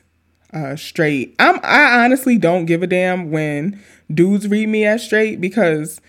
[0.55, 1.37] uh, straight.
[1.39, 3.79] I'm I honestly don't give a damn when
[4.11, 6.01] dudes read me as straight because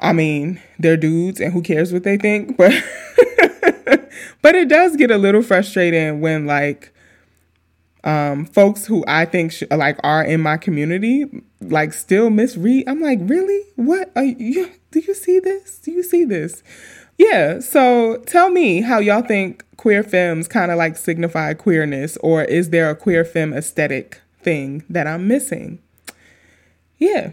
[0.00, 2.70] I mean, they're dudes and who cares what they think, but
[4.40, 6.93] but it does get a little frustrating when like
[8.04, 11.24] um folks who I think sh- like are in my community
[11.60, 12.84] like still misread.
[12.86, 13.62] I'm like, "Really?
[13.76, 15.78] What are you do you see this?
[15.78, 16.62] Do you see this?"
[17.16, 22.42] Yeah, so tell me how y'all think queer femmes kind of like signify queerness or
[22.44, 25.78] is there a queer femme aesthetic thing that I'm missing?
[26.98, 27.30] Yeah.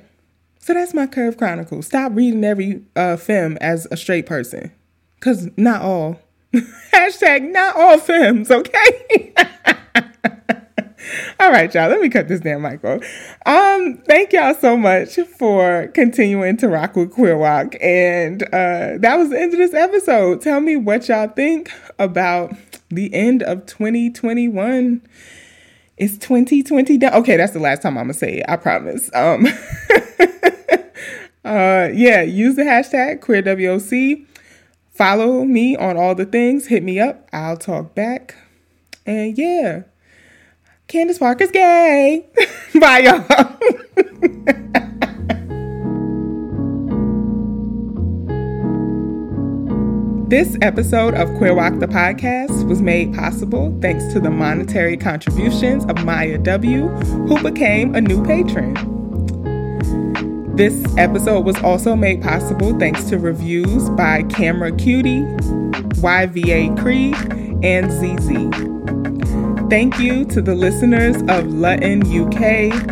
[0.59, 1.81] So that's my Curve Chronicle.
[1.81, 4.71] Stop reading every uh, femme as a straight person.
[5.15, 6.19] Because not all.
[6.93, 9.33] Hashtag not all femmes, okay?
[11.41, 11.89] all right, y'all.
[11.89, 13.01] Let me cut this damn mic off.
[13.47, 17.83] Um, thank y'all so much for continuing to rock with Queer WOC.
[17.83, 20.41] And uh, that was the end of this episode.
[20.41, 22.53] Tell me what y'all think about
[22.89, 25.01] the end of 2021.
[25.97, 27.13] It's 2020 down.
[27.15, 28.45] Okay, that's the last time I'm gonna say it.
[28.47, 29.09] I promise.
[29.13, 29.47] Um
[31.43, 34.27] uh, yeah, use the hashtag QueerWOC.
[34.91, 36.67] Follow me on all the things.
[36.67, 37.27] Hit me up.
[37.33, 38.35] I'll talk back.
[39.05, 39.83] And yeah,
[40.91, 42.25] Candace Parker's gay.
[42.81, 43.23] Bye, y'all.
[50.27, 55.85] This episode of Queer WOC the podcast was made possible thanks to the monetary contributions
[55.85, 58.73] of Maya W., who became a new patron.
[60.57, 65.23] This episode was also made possible thanks to reviews by Camera Cutie,
[66.01, 67.15] YVA Creed,
[67.63, 69.00] and ZZ.
[69.71, 72.89] Thank you to the listeners of Luton, UK,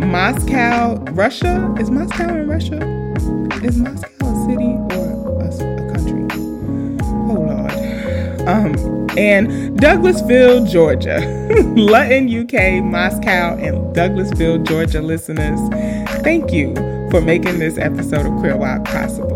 [0.00, 1.74] Moscow, Russia.
[1.78, 2.78] Is Moscow in Russia?
[3.62, 6.26] Is Moscow a city or a, a country?
[7.28, 8.48] Oh, Lord.
[8.48, 8.74] Um,
[9.18, 11.20] and Douglasville, Georgia.
[11.76, 15.60] Luton, UK, Moscow, and Douglasville, Georgia listeners,
[16.22, 16.74] thank you
[17.10, 19.31] for making this episode of Queer WOC possible.